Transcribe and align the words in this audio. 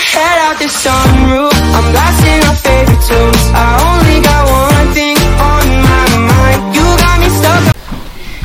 head 0.00 0.38
out 0.48 0.56
the 0.58 0.66
sunroof. 0.68 1.52
I'm 1.76 1.86
blasting 1.92 2.40
our 2.48 2.56
favorite 2.56 3.02
tunes. 3.04 3.44
I 3.52 3.68
only 3.84 4.18
got 4.24 4.42
one 4.48 4.88
thing 4.96 5.16
on 5.38 5.64
my 5.84 6.08
mind. 6.32 6.60
You 6.74 6.84
got 6.96 7.16
me 7.20 7.28
stuck. 7.28 7.60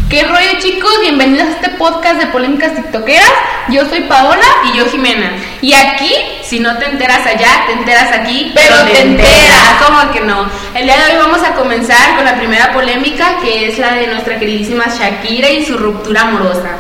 ¿Qué 0.10 0.24
rollo 0.24 0.60
chicos? 0.60 0.92
Bienvenidos 1.02 1.48
a 1.48 1.52
este 1.52 1.70
podcast 1.72 2.20
de 2.20 2.28
polémicas 2.28 2.76
tiktokeras. 2.76 3.32
Yo 3.70 3.84
soy 3.90 4.02
Paola 4.02 4.46
Y 4.66 4.78
yo, 4.78 4.86
Jimena. 4.86 5.32
y 5.62 5.74
aquí 5.74 6.14
Si 6.44 6.60
no 6.60 6.78
te 6.78 6.86
enteras 6.86 7.26
allá, 7.26 7.66
te 7.66 7.74
enteras 7.74 8.12
aquí, 8.14 8.52
Pero 8.54 8.76
te 8.86 9.02
enteras. 9.02 9.84
¿Cómo 9.84 10.12
que 10.14 10.22
no? 10.22 10.48
El 10.76 10.86
día 10.86 10.96
de 10.98 11.14
hoy 11.14 11.18
vamos 11.18 11.42
a 11.44 11.56
comenzar 11.56 12.16
con 12.16 12.26
la 12.26 12.36
primera 12.38 12.72
polémica, 12.74 13.38
que 13.42 13.68
es 13.70 13.80
la 13.80 13.94
de 13.96 14.08
nuestra 14.08 14.38
queridísima 14.38 14.86
Shakira 14.88 15.50
y 15.50 15.66
su 15.66 15.76
ruptura 15.78 16.22
amorosa. 16.22 16.78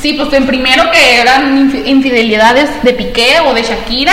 Sí, 0.00 0.12
pues 0.12 0.32
en 0.32 0.46
primero 0.46 0.90
que 0.90 1.20
eran 1.20 1.70
infi- 1.70 1.82
infidelidades 1.86 2.70
de 2.82 2.92
Piqué 2.92 3.40
o 3.46 3.52
de 3.54 3.62
Shakira. 3.62 4.12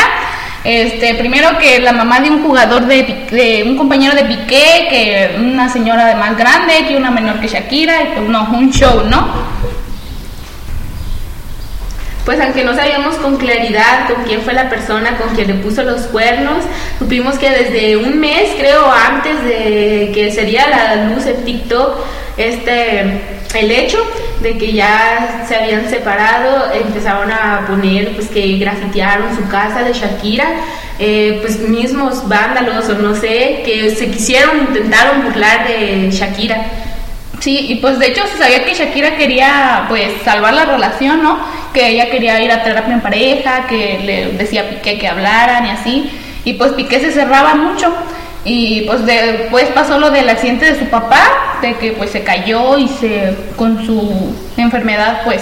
Este, 0.64 1.14
primero 1.14 1.60
que 1.60 1.78
la 1.80 1.92
mamá 1.92 2.20
de 2.22 2.32
un 2.32 2.42
jugador 2.44 2.88
de, 2.88 3.28
de 3.30 3.64
un 3.68 3.78
compañero 3.78 4.16
de 4.16 4.24
Piqué, 4.26 4.88
que 4.90 5.36
una 5.40 5.70
señora 5.70 6.06
de 6.08 6.16
más 6.16 6.36
grande, 6.36 6.86
que 6.88 6.98
una 6.98 7.12
menor 7.12 7.40
que 7.40 7.48
Shakira, 7.48 8.02
y 8.02 8.06
pues 8.16 8.28
no, 8.28 8.50
un 8.52 8.72
show, 8.72 9.04
¿no? 9.08 9.30
Pues 12.26 12.42
aunque 12.42 12.64
no 12.64 12.74
sabíamos 12.76 13.16
con 13.18 13.38
claridad 13.38 14.08
con 14.12 14.24
quién 14.24 14.42
fue 14.42 14.54
la 14.54 14.68
persona 14.68 15.16
con 15.18 15.36
quien 15.36 15.46
le 15.48 15.54
puso 15.56 15.84
los 15.84 16.02
cuernos, 16.08 16.64
supimos 16.98 17.38
que 17.38 17.52
desde 17.52 17.98
un 17.98 18.20
mes, 18.20 18.50
creo, 18.58 18.92
antes 18.92 19.44
de 19.44 20.10
que 20.12 20.32
sería 20.32 20.68
la 20.68 20.96
luz 21.06 21.28
en 21.28 21.46
TikTok, 21.46 22.00
este, 22.38 23.22
el 23.54 23.72
hecho 23.72 23.98
de 24.42 24.58
que 24.58 24.74
ya 24.74 25.46
se 25.48 25.56
habían 25.56 25.90
separado, 25.90 26.72
empezaron 26.74 27.32
a 27.32 27.66
poner, 27.68 28.14
pues 28.14 28.28
que 28.28 28.58
grafitearon 28.58 29.36
su 29.36 29.48
casa 29.48 29.84
de 29.84 29.94
Shakira, 29.94 30.48
eh, 31.00 31.40
pues 31.42 31.60
mismos 31.60 32.28
vándalos 32.28 32.90
o 32.90 32.94
no 32.96 33.16
sé, 33.16 33.62
que 33.66 33.96
se 33.96 34.10
quisieron, 34.10 34.60
intentaron 34.60 35.24
burlar 35.24 35.68
de 35.68 36.10
Shakira. 36.12 36.66
Sí, 37.40 37.66
y 37.70 37.76
pues 37.76 38.00
de 38.00 38.08
hecho 38.08 38.24
se 38.28 38.38
sabía 38.38 38.64
que 38.64 38.74
Shakira 38.74 39.18
quería 39.18 39.86
pues 39.88 40.22
salvar 40.24 40.54
la 40.54 40.66
relación, 40.66 41.22
¿no? 41.22 41.40
Que 41.74 41.90
ella 41.90 42.10
quería 42.10 42.42
ir 42.42 42.52
a 42.52 42.64
terapia 42.64 42.94
en 42.94 43.02
pareja, 43.02 43.68
que 43.68 44.00
le 44.04 44.38
decía 44.38 44.62
a 44.62 44.70
Piqué 44.70 44.98
que 44.98 45.08
hablaran 45.08 45.66
y 45.66 45.70
así. 45.70 46.10
Y 46.44 46.54
pues 46.54 46.72
Piqué 46.74 47.00
se 47.00 47.12
cerraba 47.12 47.56
mucho. 47.56 47.94
Y 48.46 48.82
pues 48.82 49.06
después 49.06 49.66
pasó 49.74 50.00
lo 50.00 50.12
del 50.12 50.30
accidente 50.30 50.72
de 50.72 50.80
su 50.80 50.86
papá, 50.86 51.58
de 51.62 51.76
que 51.78 51.94
pues 51.94 52.12
se 52.12 52.24
cayó 52.24 52.78
y 52.78 52.88
se 52.88 53.36
con 53.58 53.84
su 53.86 54.36
enfermedad 54.56 55.22
pues 55.26 55.42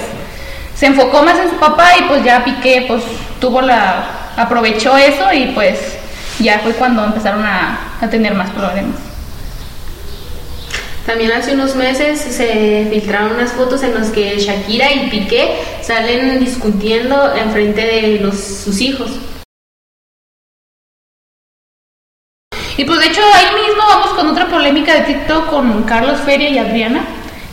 se 0.76 0.88
enfocó 0.88 1.22
más 1.22 1.38
en 1.38 1.50
su 1.50 1.58
papá 1.58 1.90
y 2.00 2.04
pues 2.04 2.24
ya 2.24 2.44
Piqué 2.44 2.86
pues 2.88 3.04
tuvo 3.40 3.62
la 3.62 4.06
aprovechó 4.38 4.98
eso 4.98 5.31
y 5.34 5.48
pues 5.48 5.80
ya 6.40 6.59
fue 6.59 6.74
cuando 6.74 7.04
empezaron 7.04 7.46
a, 7.46 7.98
a 8.02 8.09
tener 8.09 8.34
más 8.34 8.50
problemas. 8.52 8.96
También 11.06 11.34
hace 11.34 11.54
unos 11.54 11.76
meses 11.76 12.20
se 12.22 12.88
filtraron 12.90 13.34
unas 13.34 13.52
fotos 13.52 13.84
en 13.84 13.94
las 13.94 14.09
que 14.09 14.40
Shakira 14.40 14.92
y 14.94 15.09
Piqué 15.09 15.52
salen 15.81 16.40
discutiendo 16.40 17.36
en 17.36 17.52
frente 17.52 17.81
de 17.81 18.20
los, 18.22 18.36
sus 18.36 18.80
hijos. 18.80 19.12
Y 22.78 22.86
pues 22.86 23.00
de 23.00 23.08
hecho 23.08 23.22
ahí 23.22 23.68
mismo 23.68 23.84
vamos 23.88 24.10
con 24.10 24.28
otra 24.28 24.48
polémica 24.48 24.94
de 24.96 25.02
TikTok 25.02 25.50
con 25.50 25.84
Carlos 25.84 26.20
Feria 26.26 26.50
y 26.50 26.58
Adriana, 26.58 27.06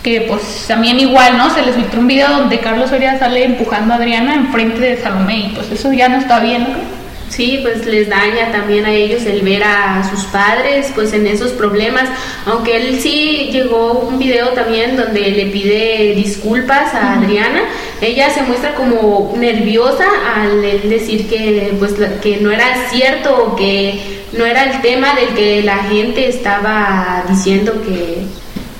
que 0.02 0.22
pues 0.22 0.64
también 0.66 0.98
igual, 0.98 1.36
¿no? 1.36 1.50
Se 1.54 1.62
les 1.62 1.74
filtró 1.74 2.00
un 2.00 2.06
video 2.06 2.30
donde 2.30 2.58
Carlos 2.58 2.90
Feria 2.90 3.18
sale 3.18 3.44
empujando 3.44 3.92
a 3.92 3.96
Adriana 3.96 4.34
enfrente 4.34 4.80
de 4.80 4.96
Salomé 4.96 5.36
y 5.38 5.52
pues 5.54 5.70
eso 5.70 5.92
ya 5.92 6.08
no 6.08 6.18
está 6.18 6.40
bien, 6.40 6.62
¿no? 6.62 7.00
Sí, 7.28 7.60
pues 7.62 7.86
les 7.86 8.08
daña 8.08 8.50
también 8.50 8.84
a 8.86 8.90
ellos 8.90 9.24
el 9.24 9.42
ver 9.42 9.62
a 9.62 10.02
sus 10.10 10.24
padres 10.24 10.90
pues 10.96 11.12
en 11.12 11.28
esos 11.28 11.52
problemas, 11.52 12.08
aunque 12.44 12.76
él 12.76 12.98
sí 13.00 13.50
llegó 13.52 14.00
un 14.00 14.18
video 14.18 14.48
también 14.48 14.96
donde 14.96 15.30
le 15.30 15.46
pide 15.46 16.14
disculpas 16.16 16.92
a 16.92 17.14
Adriana, 17.14 17.62
ella 18.00 18.30
se 18.30 18.42
muestra 18.42 18.74
como 18.74 19.32
nerviosa 19.36 20.06
al 20.34 20.60
decir 20.60 21.28
que 21.28 21.72
pues 21.78 21.94
que 22.20 22.38
no 22.38 22.50
era 22.50 22.88
cierto 22.90 23.44
o 23.44 23.56
que 23.56 24.19
no 24.32 24.46
era 24.46 24.64
el 24.64 24.80
tema 24.80 25.14
del 25.14 25.28
que 25.34 25.62
la 25.62 25.78
gente 25.78 26.28
estaba 26.28 27.24
diciendo 27.28 27.72
que, 27.82 28.22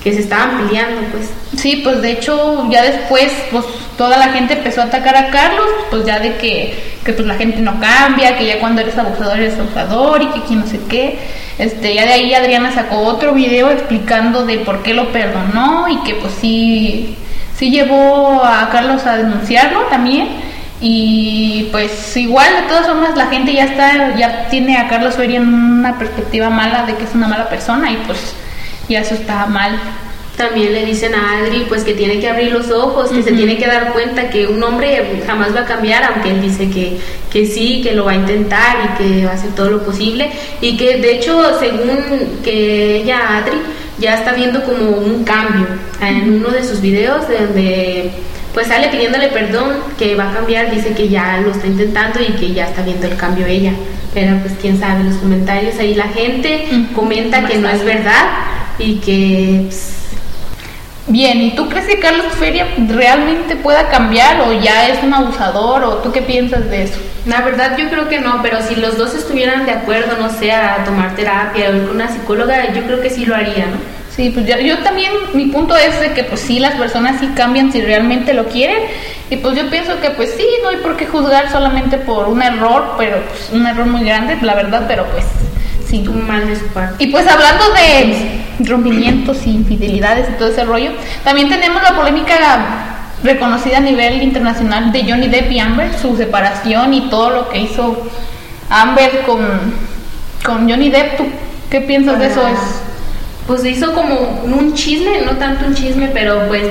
que 0.03 0.13
se 0.13 0.21
estaban 0.21 0.59
peleando 0.59 1.03
pues. 1.11 1.31
Sí, 1.57 1.81
pues 1.83 2.01
de 2.01 2.13
hecho 2.13 2.69
ya 2.71 2.83
después 2.83 3.33
pues 3.51 3.65
toda 3.97 4.17
la 4.17 4.29
gente 4.29 4.55
empezó 4.55 4.81
a 4.81 4.85
atacar 4.85 5.17
a 5.17 5.29
Carlos, 5.29 5.67
pues 5.91 6.07
ya 6.07 6.21
de 6.21 6.37
que, 6.37 6.75
que 7.05 7.13
pues 7.13 7.27
la 7.27 7.35
gente 7.35 7.61
no 7.61 7.79
cambia, 7.81 8.39
que 8.39 8.47
ya 8.47 8.59
cuando 8.59 8.81
eres 8.81 8.97
abusador 8.97 9.39
eres 9.39 9.59
abusador 9.59 10.23
y 10.23 10.27
que 10.29 10.41
quién 10.43 10.61
no 10.61 10.67
sé 10.67 10.81
qué. 10.89 11.19
Este, 11.59 11.95
ya 11.95 12.07
de 12.07 12.13
ahí 12.13 12.33
Adriana 12.33 12.73
sacó 12.73 13.01
otro 13.01 13.35
video 13.35 13.71
explicando 13.71 14.47
de 14.47 14.61
por 14.61 14.83
qué 14.83 14.95
lo 14.95 15.13
perdonó 15.13 15.87
y 15.89 15.99
que 15.99 16.15
pues 16.15 16.33
sí, 16.41 17.15
sí 17.55 17.71
llevó 17.71 18.43
a 18.43 18.71
Carlos 18.71 19.05
a 19.05 19.19
denunciarlo 19.19 19.83
también. 19.91 20.29
Y 20.81 21.69
pues 21.71 22.17
igual 22.17 22.63
de 22.63 22.69
todas 22.69 22.87
formas 22.87 23.15
la 23.17 23.27
gente 23.27 23.53
ya 23.53 23.65
está, 23.65 24.17
ya 24.17 24.49
tiene 24.49 24.79
a 24.79 24.89
Carlos 24.89 25.15
Feria 25.15 25.37
en 25.37 25.53
una 25.53 25.99
perspectiva 25.99 26.49
mala 26.49 26.87
de 26.87 26.95
que 26.95 27.05
es 27.05 27.15
una 27.15 27.29
mala 27.29 27.49
persona 27.51 27.91
y 27.91 27.97
pues 28.07 28.35
ya 28.89 29.01
eso 29.01 29.15
está 29.15 29.45
mal. 29.47 29.79
También 30.39 30.73
le 30.73 30.87
dicen 30.87 31.15
a 31.15 31.39
Adri 31.39 31.67
pues 31.69 31.85
que 31.85 31.93
tiene 31.93 32.19
que 32.19 32.31
abrir 32.31 32.51
los 32.51 32.71
ojos, 32.71 33.11
que 33.11 33.23
se 33.23 33.33
tiene 33.33 33.59
que 33.59 33.67
dar 33.67 33.93
cuenta 33.93 34.31
que 34.31 34.47
un 34.47 34.63
hombre 34.63 35.23
jamás 35.27 35.55
va 35.55 35.61
a 35.61 35.65
cambiar, 35.67 36.03
aunque 36.03 36.31
él 36.31 36.41
dice 36.41 36.71
que, 36.71 36.99
que 37.31 37.45
sí, 37.45 37.83
que 37.83 37.93
lo 37.93 38.07
va 38.07 38.13
a 38.13 38.17
intentar 38.17 38.77
y 38.85 39.03
que 39.03 39.27
va 39.27 39.33
a 39.33 39.35
hacer 39.35 39.55
todo 39.55 39.69
lo 39.69 39.83
posible. 39.85 40.31
Y 40.63 40.79
que 40.79 40.97
de 40.97 41.17
hecho, 41.17 41.59
según 41.59 42.41
que 42.43 43.03
ella, 43.03 43.37
Adri, 43.37 43.59
ya 43.99 44.15
está 44.15 44.33
viendo 44.33 44.63
como 44.65 44.89
un 44.93 45.25
cambio 45.25 45.67
en 46.01 46.37
uno 46.37 46.49
de 46.49 46.65
sus 46.65 46.81
videos 46.81 47.29
de 47.29 47.39
donde 47.39 48.11
pues 48.55 48.67
sale 48.67 48.89
pidiéndole 48.89 49.29
perdón, 49.29 49.77
que 49.99 50.15
va 50.15 50.31
a 50.31 50.35
cambiar, 50.35 50.71
dice 50.71 50.93
que 50.93 51.09
ya 51.09 51.39
lo 51.39 51.51
está 51.51 51.67
intentando 51.67 52.21
y 52.21 52.33
que 52.33 52.53
ya 52.53 52.69
está 52.69 52.83
viendo 52.83 53.07
el 53.07 53.17
cambio 53.17 53.47
ella. 53.47 53.73
Pero 54.13 54.37
pues 54.39 54.55
quién 54.61 54.79
sabe, 54.79 55.05
los 55.05 55.17
comentarios 55.17 55.79
ahí 55.79 55.95
la 55.95 56.09
gente 56.09 56.67
comenta 56.95 57.47
que 57.47 57.59
no 57.59 57.69
es 57.69 57.85
verdad 57.85 58.27
y 58.79 58.97
que 58.97 59.63
pues, 59.67 60.01
Bien, 61.07 61.41
¿y 61.41 61.57
tú 61.57 61.69
crees 61.69 61.87
que 61.87 61.99
Carlos 61.99 62.27
Feria 62.39 62.69
realmente 62.87 63.57
pueda 63.57 63.89
cambiar 63.89 64.43
o 64.43 64.53
ya 64.53 64.89
es 64.91 65.03
un 65.03 65.13
abusador 65.13 65.83
o 65.83 65.95
tú 65.97 66.13
qué 66.13 66.23
piensas 66.23 66.71
de 66.71 66.85
eso? 66.85 67.01
La 67.27 67.41
verdad 67.41 67.77
yo 67.77 67.89
creo 67.89 68.09
que 68.09 68.21
no, 68.21 68.41
pero 68.43 68.63
si 68.63 68.77
los 68.77 68.97
dos 68.97 69.15
estuvieran 69.17 69.67
de 69.67 69.73
acuerdo, 69.73 70.17
no 70.19 70.31
sé, 70.31 70.53
a 70.53 70.85
tomar 70.85 71.17
terapia 71.17 71.71
o 71.71 71.75
ir 71.75 71.83
con 71.87 71.97
una 71.97 72.09
psicóloga, 72.09 72.73
yo 72.73 72.85
creo 72.85 73.01
que 73.01 73.11
sí 73.11 73.27
lo 73.27 73.35
haría, 73.35 73.67
¿no? 73.67 74.00
Sí, 74.21 74.29
pues 74.29 74.45
yo, 74.45 74.59
yo 74.59 74.77
también, 74.81 75.13
mi 75.33 75.47
punto 75.47 75.75
es 75.75 75.99
de 75.99 76.13
que 76.13 76.25
pues 76.25 76.43
sí, 76.43 76.59
las 76.59 76.75
personas 76.75 77.21
sí 77.21 77.29
cambian 77.29 77.73
si 77.73 77.81
realmente 77.81 78.35
lo 78.35 78.49
quieren 78.49 78.77
y 79.31 79.37
pues 79.37 79.57
yo 79.57 79.71
pienso 79.71 79.99
que 79.99 80.11
pues 80.11 80.35
sí, 80.37 80.45
no 80.63 80.69
hay 80.69 80.77
por 80.77 80.99
qué 80.99 81.07
juzgar 81.07 81.51
solamente 81.51 81.97
por 81.97 82.29
un 82.29 82.43
error, 82.43 82.97
pero 82.99 83.23
pues 83.23 83.49
un 83.51 83.67
error 83.67 83.87
muy 83.87 84.05
grande, 84.05 84.37
la 84.43 84.55
verdad, 84.55 84.85
pero 84.87 85.07
pues 85.07 85.25
sí. 85.89 86.03
Mal 86.03 86.47
de 86.47 86.57
su 86.57 86.67
parte. 86.67 87.03
Y 87.03 87.07
pues 87.07 87.27
hablando 87.27 87.65
de 87.73 88.69
rompimientos 88.69 89.47
y 89.47 89.53
infidelidades 89.53 90.29
y 90.29 90.33
todo 90.33 90.49
ese 90.49 90.65
rollo, 90.65 90.91
también 91.25 91.49
tenemos 91.49 91.83
la 91.83 91.97
polémica 91.97 92.35
reconocida 93.25 93.79
a 93.79 93.81
nivel 93.81 94.23
internacional 94.23 94.93
de 94.93 95.03
Johnny 95.03 95.29
Depp 95.29 95.51
y 95.51 95.61
Amber, 95.61 95.99
su 95.99 96.15
separación 96.15 96.93
y 96.93 97.09
todo 97.09 97.31
lo 97.31 97.49
que 97.49 97.61
hizo 97.61 98.07
Amber 98.69 99.23
con, 99.23 99.41
con 100.45 100.69
Johnny 100.69 100.91
Depp. 100.91 101.17
¿Tú 101.17 101.25
qué 101.71 101.81
piensas 101.81 102.19
de 102.19 102.27
eso? 102.27 102.47
Es, 102.47 102.90
Pues 103.51 103.65
hizo 103.65 103.93
como 103.93 104.15
un 104.45 104.75
chisme, 104.75 105.23
no 105.27 105.33
tanto 105.33 105.67
un 105.67 105.75
chisme, 105.75 106.09
pero 106.15 106.47
pues 106.47 106.63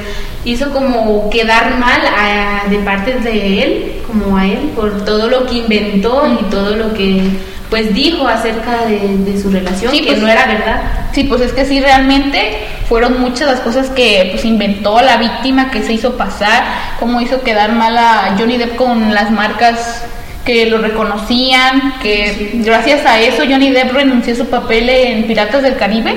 hizo 0.46 0.72
como 0.72 1.30
quedar 1.30 1.78
mal 1.78 2.00
a- 2.18 2.70
de 2.70 2.78
parte 2.80 3.16
de 3.16 3.64
él, 3.64 3.92
como 4.08 4.38
a 4.38 4.46
él, 4.48 4.70
por 4.78 5.04
todo 5.04 5.28
lo 5.28 5.46
que 5.46 5.56
inventó 5.56 6.26
y 6.40 6.50
todo 6.50 6.78
lo 6.78 6.94
que 6.94 7.22
pues 7.70 7.94
dijo 7.94 8.26
acerca 8.30 8.86
de, 8.86 9.18
de 9.30 9.42
su 9.42 9.50
relación, 9.52 9.92
Sí, 9.92 10.00
que 10.00 10.12
pues- 10.12 10.20
no 10.22 10.30
era 10.30 10.46
verdad. 10.46 10.82
Sí, 11.12 11.26
pues 11.26 11.42
es 11.42 11.52
que 11.52 11.66
sí, 11.66 11.82
realmente 11.82 12.60
fueron 12.88 13.20
muchas 13.20 13.50
las 13.50 13.60
cosas 13.60 13.90
que 13.90 14.30
pues 14.32 14.46
inventó 14.46 15.02
la 15.02 15.18
víctima 15.18 15.72
que 15.72 15.84
se 15.84 15.92
hizo 15.92 16.16
pasar, 16.16 16.64
cómo 16.98 17.20
hizo 17.20 17.42
quedar 17.42 17.74
mal 17.74 17.98
a 17.98 18.36
Johnny 18.40 18.56
Depp 18.56 18.78
con 18.78 19.14
las 19.14 19.32
marcas 19.32 20.06
que 20.46 20.66
lo 20.68 20.78
reconocían, 20.78 21.96
que 22.02 22.52
gracias 22.64 23.06
a 23.06 23.20
eso 23.20 23.44
Johnny 23.48 23.70
Depp 23.70 23.92
renunció 23.92 24.34
a 24.34 24.38
su 24.38 24.46
papel 24.46 24.88
en 24.90 25.28
Piratas 25.28 25.62
del 25.62 25.76
Caribe 25.76 26.16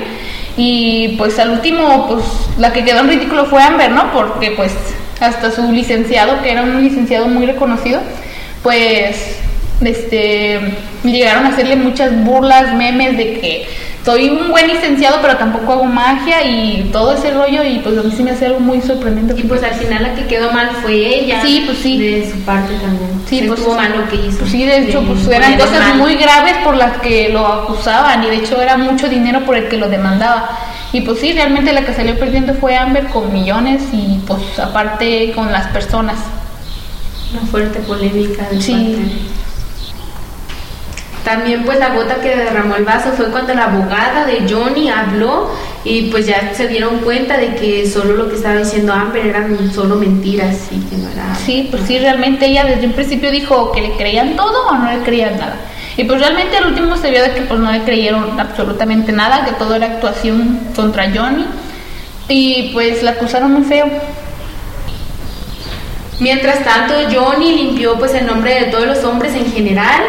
y 0.57 1.15
pues 1.17 1.39
al 1.39 1.51
último 1.51 2.07
pues 2.07 2.23
la 2.57 2.71
que 2.73 2.83
quedó 2.83 2.99
en 2.99 3.09
ridículo 3.09 3.45
fue 3.45 3.61
Amber, 3.61 3.91
¿no? 3.91 4.11
Porque 4.11 4.51
pues 4.51 4.71
hasta 5.19 5.51
su 5.51 5.71
licenciado, 5.71 6.41
que 6.41 6.51
era 6.51 6.63
un 6.63 6.83
licenciado 6.83 7.27
muy 7.27 7.45
reconocido, 7.45 8.01
pues 8.61 9.39
este 9.81 10.59
llegaron 11.03 11.45
a 11.45 11.49
hacerle 11.49 11.75
muchas 11.75 12.15
burlas, 12.23 12.73
memes 12.75 13.17
de 13.17 13.39
que 13.39 13.65
soy 14.05 14.29
un 14.29 14.49
buen 14.49 14.67
licenciado, 14.67 15.19
pero 15.21 15.37
tampoco 15.37 15.71
hago 15.73 15.85
magia 15.85 16.43
y 16.45 16.89
todo 16.91 17.13
ese 17.13 17.31
rollo 17.31 17.63
y 17.63 17.79
pues 17.79 17.97
a 17.97 18.03
mí 18.03 18.11
sí 18.15 18.21
me 18.23 18.31
hace 18.31 18.47
algo 18.47 18.59
muy 18.59 18.81
sorprendente. 18.81 19.33
Y 19.39 19.43
pues 19.43 19.63
al 19.63 19.73
final 19.75 20.03
la 20.03 20.13
que 20.15 20.25
quedó 20.27 20.51
mal 20.51 20.69
fue 20.81 20.93
ella. 20.93 21.41
Sí, 21.41 21.63
pues 21.65 21.77
sí. 21.77 21.97
De 21.97 22.29
su 22.29 22.37
parte 22.41 22.73
también. 22.75 23.09
Sí, 23.29 23.39
Se 23.39 23.47
pues 23.47 23.59
estuvo 23.59 23.75
mal 23.75 23.91
lo 23.97 24.09
que 24.09 24.15
hizo. 24.17 24.39
Pues 24.39 24.51
sí, 24.51 24.65
de 24.65 24.77
hecho, 24.89 25.01
pues 25.03 25.25
eran 25.29 25.57
cosas 25.57 25.79
mal. 25.79 25.97
muy 25.97 26.15
graves 26.15 26.55
por 26.65 26.75
las 26.75 26.97
que 26.99 27.29
lo 27.29 27.47
acusaban 27.47 28.23
y 28.25 28.27
de 28.27 28.35
hecho 28.37 28.61
era 28.61 28.75
mucho 28.77 29.07
dinero 29.07 29.39
por 29.45 29.55
el 29.55 29.69
que 29.69 29.77
lo 29.77 29.87
demandaba. 29.87 30.49
Y 30.91 31.01
pues 31.01 31.19
sí, 31.19 31.31
realmente 31.31 31.71
la 31.73 31.85
que 31.85 31.93
salió 31.93 32.19
perdiendo 32.19 32.53
fue 32.55 32.75
Amber 32.75 33.07
con 33.07 33.31
millones 33.33 33.81
y 33.93 34.19
pues 34.27 34.59
aparte 34.59 35.31
con 35.33 35.51
las 35.51 35.67
personas. 35.67 36.17
Una 37.31 37.41
fuerte 37.49 37.79
polémica 37.79 38.47
de 38.49 38.61
Sí. 38.61 38.73
parte. 38.73 38.97
También 41.23 41.63
pues 41.63 41.79
la 41.79 41.89
gota 41.95 42.15
que 42.15 42.35
derramó 42.35 42.75
el 42.75 42.83
vaso 42.83 43.11
fue 43.13 43.27
cuando 43.27 43.53
la 43.53 43.65
abogada 43.65 44.25
de 44.25 44.45
Johnny 44.49 44.89
habló 44.89 45.51
y 45.85 46.09
pues 46.11 46.27
ya 46.27 46.53
se 46.53 46.67
dieron 46.67 46.99
cuenta 46.99 47.37
de 47.37 47.55
que 47.55 47.89
solo 47.89 48.13
lo 48.13 48.29
que 48.29 48.35
estaba 48.35 48.57
diciendo 48.57 48.91
Amber 48.91 49.27
eran 49.27 49.71
solo 49.73 49.95
mentiras 49.95 50.67
y 50.71 50.79
que 50.81 50.97
no 50.97 51.09
era... 51.09 51.33
Sí, 51.35 51.69
pues 51.71 51.83
sí, 51.87 51.97
realmente 51.97 52.47
ella 52.47 52.65
desde 52.65 52.87
un 52.87 52.93
principio 52.93 53.31
dijo 53.31 53.71
que 53.71 53.81
le 53.81 53.91
creían 53.95 54.35
todo 54.35 54.67
o 54.67 54.75
no 54.75 54.91
le 54.91 54.99
creían 54.99 55.37
nada. 55.37 55.55
Y 55.95 56.03
pues 56.03 56.19
realmente 56.19 56.57
al 56.57 56.67
último 56.67 56.97
se 56.97 57.09
vio 57.09 57.21
de 57.21 57.31
que 57.31 57.41
pues 57.41 57.59
no 57.59 57.71
le 57.71 57.83
creyeron 57.83 58.39
absolutamente 58.39 59.11
nada, 59.11 59.45
que 59.45 59.51
todo 59.51 59.75
era 59.75 59.85
actuación 59.85 60.59
contra 60.75 61.11
Johnny. 61.13 61.45
Y 62.27 62.71
pues 62.73 63.03
la 63.03 63.11
acusaron 63.11 63.53
muy 63.53 63.63
feo. 63.63 63.87
Mientras 66.19 66.63
tanto, 66.63 66.93
Johnny 67.13 67.53
limpió 67.55 67.97
pues 67.97 68.13
el 68.13 68.25
nombre 68.25 68.53
de 68.53 68.65
todos 68.71 68.87
los 68.87 69.03
hombres 69.03 69.35
en 69.35 69.51
general, 69.51 70.01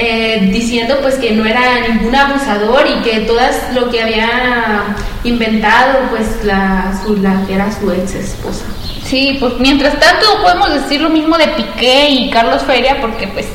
eh, 0.00 0.48
diciendo 0.52 0.96
pues 1.02 1.16
que 1.16 1.32
no 1.32 1.44
era 1.44 1.80
ningún 1.88 2.14
abusador 2.14 2.86
y 2.86 3.02
que 3.02 3.18
todas 3.22 3.74
lo 3.74 3.90
que 3.90 4.00
había 4.00 4.94
inventado 5.24 6.08
pues 6.10 6.44
la, 6.44 6.96
su, 7.02 7.16
la 7.16 7.44
que 7.44 7.54
era 7.54 7.68
su 7.72 7.90
ex 7.90 8.14
esposa. 8.14 8.64
Sí, 9.02 9.38
pues 9.40 9.54
mientras 9.58 9.98
tanto 9.98 10.24
podemos 10.40 10.72
decir 10.72 11.00
lo 11.00 11.10
mismo 11.10 11.36
de 11.36 11.48
Piqué 11.48 12.10
y 12.10 12.30
Carlos 12.30 12.62
Feria 12.62 13.00
porque 13.00 13.26
pues 13.26 13.46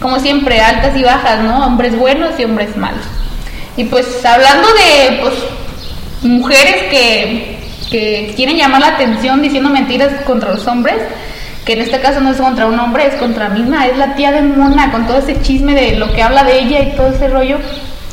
como 0.00 0.18
siempre 0.18 0.60
altas 0.60 0.96
y 0.96 1.04
bajas, 1.04 1.44
¿no? 1.44 1.64
Hombres 1.66 1.96
buenos 1.96 2.32
y 2.36 2.46
hombres 2.46 2.76
malos. 2.76 3.04
Y 3.76 3.84
pues 3.84 4.24
hablando 4.24 4.66
de 4.72 5.20
pues 5.20 5.34
mujeres 6.22 6.82
que, 6.90 7.58
que 7.92 8.32
quieren 8.34 8.56
llamar 8.56 8.80
la 8.80 8.88
atención 8.88 9.40
diciendo 9.40 9.70
mentiras 9.70 10.20
contra 10.24 10.52
los 10.52 10.66
hombres, 10.66 10.96
que 11.64 11.74
en 11.74 11.80
este 11.80 12.00
caso 12.00 12.20
no 12.20 12.30
es 12.30 12.38
contra 12.38 12.66
un 12.66 12.78
hombre, 12.78 13.06
es 13.06 13.14
contra 13.14 13.48
misma, 13.48 13.86
es 13.86 13.96
la 13.96 14.14
tía 14.14 14.32
de 14.32 14.42
Mona 14.42 14.90
con 14.90 15.06
todo 15.06 15.18
ese 15.18 15.40
chisme 15.42 15.74
de 15.74 15.96
lo 15.96 16.12
que 16.12 16.22
habla 16.22 16.44
de 16.44 16.58
ella 16.58 16.80
y 16.80 16.96
todo 16.96 17.08
ese 17.08 17.28
rollo. 17.28 17.58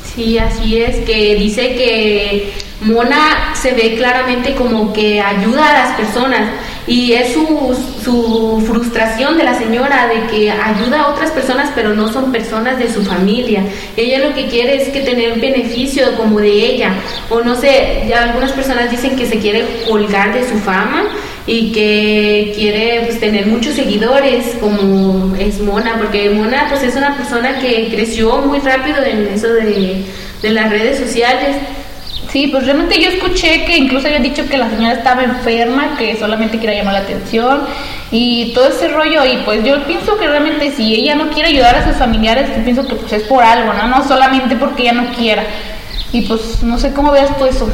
Sí, 0.04 0.38
así 0.38 0.81
es, 0.81 0.98
que 1.06 1.36
dice 1.36 1.75
que 1.75 2.51
Mona 2.81 3.54
se 3.56 3.74
ve 3.74 3.96
claramente 3.96 4.54
como 4.56 4.94
que 4.94 5.19
ayuda 5.22 5.69
a 5.69 5.86
las 5.86 5.96
personas 5.96 6.50
y 6.88 7.13
es 7.13 7.34
su, 7.34 7.78
su 8.04 8.63
frustración 8.66 9.38
de 9.38 9.44
la 9.44 9.54
señora 9.54 10.07
de 10.07 10.25
que 10.28 10.50
ayuda 10.50 11.01
a 11.01 11.07
otras 11.10 11.30
personas 11.31 11.69
pero 11.75 11.94
no 11.94 12.12
son 12.12 12.31
personas 12.31 12.80
de 12.80 12.92
su 12.92 13.04
familia. 13.04 13.63
Ella 13.96 14.28
lo 14.28 14.34
que 14.34 14.48
quiere 14.48 14.81
es 14.81 14.90
que 14.90 15.01
tener 15.01 15.40
beneficio 15.40 16.16
como 16.18 16.40
de 16.40 16.51
ella 16.51 16.94
o 17.30 17.42
no 17.42 17.56
sé, 17.56 18.06
ya 18.07 18.24
algunas 18.24 18.51
personas 18.54 18.90
dicen 18.90 19.16
que 19.16 19.25
se 19.25 19.40
quiere 19.40 19.66
colgar 19.88 20.34
de 20.34 20.48
su 20.48 20.57
fama 20.60 21.04
y 21.50 21.72
que 21.72 22.54
quiere 22.56 23.01
pues 23.06 23.19
tener 23.19 23.48
muchos 23.48 23.74
seguidores 23.74 24.56
como 24.62 25.36
es 25.36 25.60
Mona 25.60 25.98
porque 25.98 26.30
Mona 26.30 26.68
pues 26.69 26.84
es 26.84 26.96
una 26.96 27.18
persona 27.18 27.57
que 27.57 27.88
creció 27.90 28.38
muy 28.38 28.60
rápido 28.60 29.04
en 29.04 29.28
eso 29.28 29.48
de, 29.48 30.06
de 30.44 30.50
las 30.51 30.69
redes 30.69 31.00
sociales 31.00 31.56
Sí, 32.31 32.46
pues 32.46 32.63
realmente 32.63 33.01
yo 33.01 33.10
escuché 33.10 33.66
que 33.66 33.75
incluso 33.75 34.06
habían 34.06 34.22
dicho 34.22 34.48
que 34.48 34.56
la 34.56 34.69
señora 34.69 34.94
estaba 34.94 35.24
enferma, 35.24 35.98
que 35.98 36.16
solamente 36.16 36.60
quería 36.60 36.78
llamar 36.78 36.94
la 36.94 37.00
atención 37.00 37.62
y 38.12 38.54
todo 38.54 38.68
ese 38.68 38.88
rollo. 38.88 39.25
Y 39.25 39.38
pues 39.38 39.63
yo 39.63 39.84
pienso 39.86 40.16
que 40.16 40.28
realmente 40.28 40.72
si 40.72 40.94
ella 40.94 41.16
no 41.16 41.31
quiere 41.31 41.50
ayudar 41.50 41.75
a 41.75 41.88
sus 41.88 41.98
familiares, 41.98 42.48
yo 42.56 42.63
pienso 42.63 42.86
que 42.86 42.94
pues 42.94 43.12
es 43.13 43.24
por 43.24 43.44
algo, 43.44 43.74
¿no? 43.74 43.88
No 43.88 44.07
solamente 44.07 44.56
porque 44.56 44.84
ella 44.84 44.94
no 44.94 45.12
quiera. 45.13 45.44
Y 46.12 46.22
pues 46.22 46.62
no 46.62 46.78
sé 46.78 46.94
cómo 46.94 47.12
veas 47.12 47.36
tú 47.36 47.46
eso, 47.46 47.68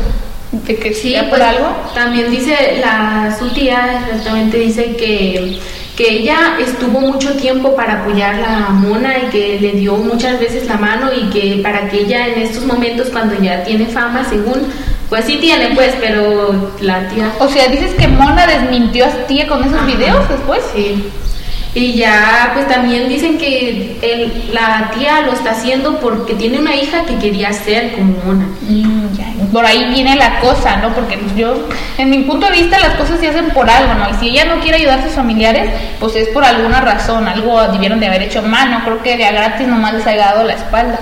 de 0.65 0.75
que 0.77 0.93
Sí, 0.93 1.11
sea 1.11 1.21
por 1.29 1.39
pues, 1.39 1.41
algo. 1.41 1.67
También 1.93 2.31
dice 2.31 2.79
la 2.81 3.35
su 3.37 3.49
tía, 3.49 4.01
exactamente 4.05 4.57
dice 4.57 4.95
que, 4.95 5.59
que 5.95 6.09
ella 6.19 6.57
estuvo 6.59 6.99
mucho 6.99 7.33
tiempo 7.33 7.75
para 7.75 8.01
apoyar 8.01 8.35
a 8.43 8.69
Mona 8.71 9.17
y 9.19 9.29
que 9.29 9.59
le 9.59 9.71
dio 9.73 9.95
muchas 9.97 10.39
veces 10.39 10.67
la 10.67 10.77
mano 10.77 11.09
y 11.13 11.29
que 11.29 11.61
para 11.63 11.87
que 11.89 12.01
ella 12.01 12.27
en 12.27 12.41
estos 12.41 12.65
momentos 12.65 13.09
cuando 13.09 13.41
ya 13.41 13.63
tiene 13.63 13.85
fama, 13.85 14.25
según, 14.29 14.63
pues 15.09 15.25
sí 15.25 15.37
tiene 15.39 15.69
pues, 15.75 15.93
pero 15.99 16.71
la 16.81 17.07
tía 17.09 17.31
O 17.39 17.47
sea, 17.47 17.67
dices 17.67 17.93
que 17.95 18.07
Mona 18.07 18.45
desmintió 18.47 19.05
a 19.05 19.11
su 19.11 19.19
tía 19.27 19.47
con 19.47 19.61
esos 19.63 19.77
Ajá. 19.77 19.85
videos 19.85 20.27
después. 20.29 20.61
Sí. 20.75 21.03
Y 21.77 21.93
ya, 21.95 22.51
pues 22.53 22.69
también 22.69 23.09
dicen 23.09 23.37
que 23.37 23.97
el- 24.01 24.53
la 24.53 24.91
tía 24.97 25.19
lo 25.21 25.33
está 25.33 25.51
haciendo 25.51 25.99
porque 25.99 26.33
tiene 26.33 26.57
una 26.59 26.73
hija 26.73 27.03
que 27.05 27.17
quería 27.17 27.51
ser 27.51 27.91
como 27.95 28.13
Mona. 28.25 28.47
Mm, 28.61 29.13
ya, 29.17 29.33
Por 29.51 29.65
ahí 29.65 29.89
viene 29.93 30.15
la 30.15 30.39
cosa, 30.39 30.77
¿no? 30.77 30.93
Porque 30.93 31.19
yo, 31.35 31.67
en 31.97 32.09
mi 32.09 32.19
punto 32.19 32.45
de 32.47 32.53
vista, 32.53 32.79
las 32.79 32.95
cosas 32.95 33.19
se 33.19 33.27
hacen 33.29 33.49
por 33.51 33.69
algo, 33.69 33.93
¿no? 33.93 34.09
Y 34.09 34.13
si 34.19 34.29
ella 34.29 34.45
no 34.45 34.61
quiere 34.61 34.77
ayudar 34.77 34.99
a 34.99 35.03
sus 35.03 35.13
familiares, 35.13 35.69
pues 35.99 36.15
es 36.15 36.27
por 36.29 36.43
alguna 36.43 36.81
razón, 36.81 37.27
algo 37.27 37.61
debieron 37.67 37.99
de 37.99 38.07
haber 38.07 38.23
hecho 38.23 38.41
mal, 38.41 38.71
no 38.71 38.83
creo 38.83 39.01
que 39.03 39.17
de 39.17 39.25
a 39.25 39.31
gratis 39.31 39.67
nomás 39.67 39.93
les 39.93 40.07
haya 40.07 40.25
dado 40.27 40.43
la 40.43 40.53
espalda. 40.53 40.99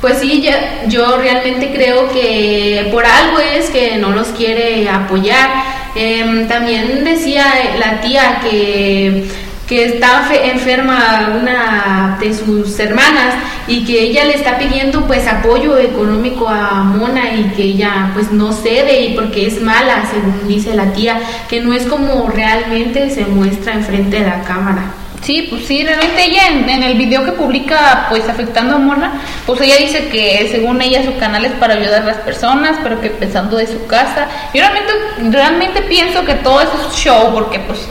Pues 0.00 0.18
sí, 0.18 0.40
ya- 0.40 0.84
yo 0.86 1.18
realmente 1.18 1.72
creo 1.74 2.10
que 2.10 2.88
por 2.90 3.04
algo 3.04 3.38
es 3.38 3.68
que 3.68 3.96
no 3.98 4.10
los 4.10 4.28
quiere 4.28 4.88
apoyar. 4.88 5.48
Em, 5.94 6.48
también 6.48 7.04
decía 7.04 7.44
la 7.78 8.00
tía 8.00 8.38
que, 8.42 9.28
que 9.70 9.84
está 9.84 10.22
fe- 10.28 10.50
enferma 10.50 11.30
una 11.40 12.18
de 12.20 12.34
sus 12.34 12.76
hermanas 12.80 13.36
y 13.68 13.84
que 13.84 14.02
ella 14.02 14.24
le 14.24 14.34
está 14.34 14.58
pidiendo 14.58 15.06
pues 15.06 15.28
apoyo 15.28 15.78
económico 15.78 16.48
a 16.48 16.82
Mona 16.82 17.32
y 17.34 17.44
que 17.56 17.62
ella 17.62 18.10
pues 18.12 18.32
no 18.32 18.52
cede 18.52 19.00
y 19.00 19.14
porque 19.14 19.46
es 19.46 19.62
mala, 19.62 20.02
según 20.10 20.48
dice 20.48 20.74
la 20.74 20.92
tía, 20.92 21.20
que 21.48 21.60
no 21.60 21.72
es 21.72 21.86
como 21.86 22.28
realmente 22.28 23.10
se 23.10 23.24
muestra 23.26 23.74
enfrente 23.74 24.18
de 24.18 24.26
la 24.26 24.42
cámara. 24.42 24.82
Sí, 25.22 25.46
pues 25.48 25.66
sí, 25.66 25.84
realmente 25.84 26.24
ella 26.24 26.48
en, 26.48 26.68
en 26.68 26.82
el 26.82 26.98
video 26.98 27.24
que 27.24 27.32
publica, 27.32 28.06
pues 28.10 28.28
afectando 28.28 28.74
a 28.74 28.78
Mona, 28.78 29.20
pues 29.46 29.60
ella 29.60 29.76
dice 29.78 30.08
que 30.08 30.48
según 30.50 30.80
ella 30.82 31.04
su 31.04 31.16
canal 31.18 31.44
es 31.44 31.52
para 31.52 31.74
ayudar 31.74 32.02
a 32.02 32.06
las 32.06 32.16
personas, 32.16 32.78
pero 32.82 33.00
que 33.00 33.06
empezando 33.08 33.56
de 33.58 33.68
su 33.68 33.86
casa. 33.86 34.26
Yo 34.52 34.62
realmente, 34.62 34.92
realmente 35.30 35.82
pienso 35.82 36.24
que 36.24 36.34
todo 36.34 36.60
eso 36.62 36.72
es 36.90 36.96
show, 36.96 37.32
porque 37.34 37.60
pues 37.60 37.86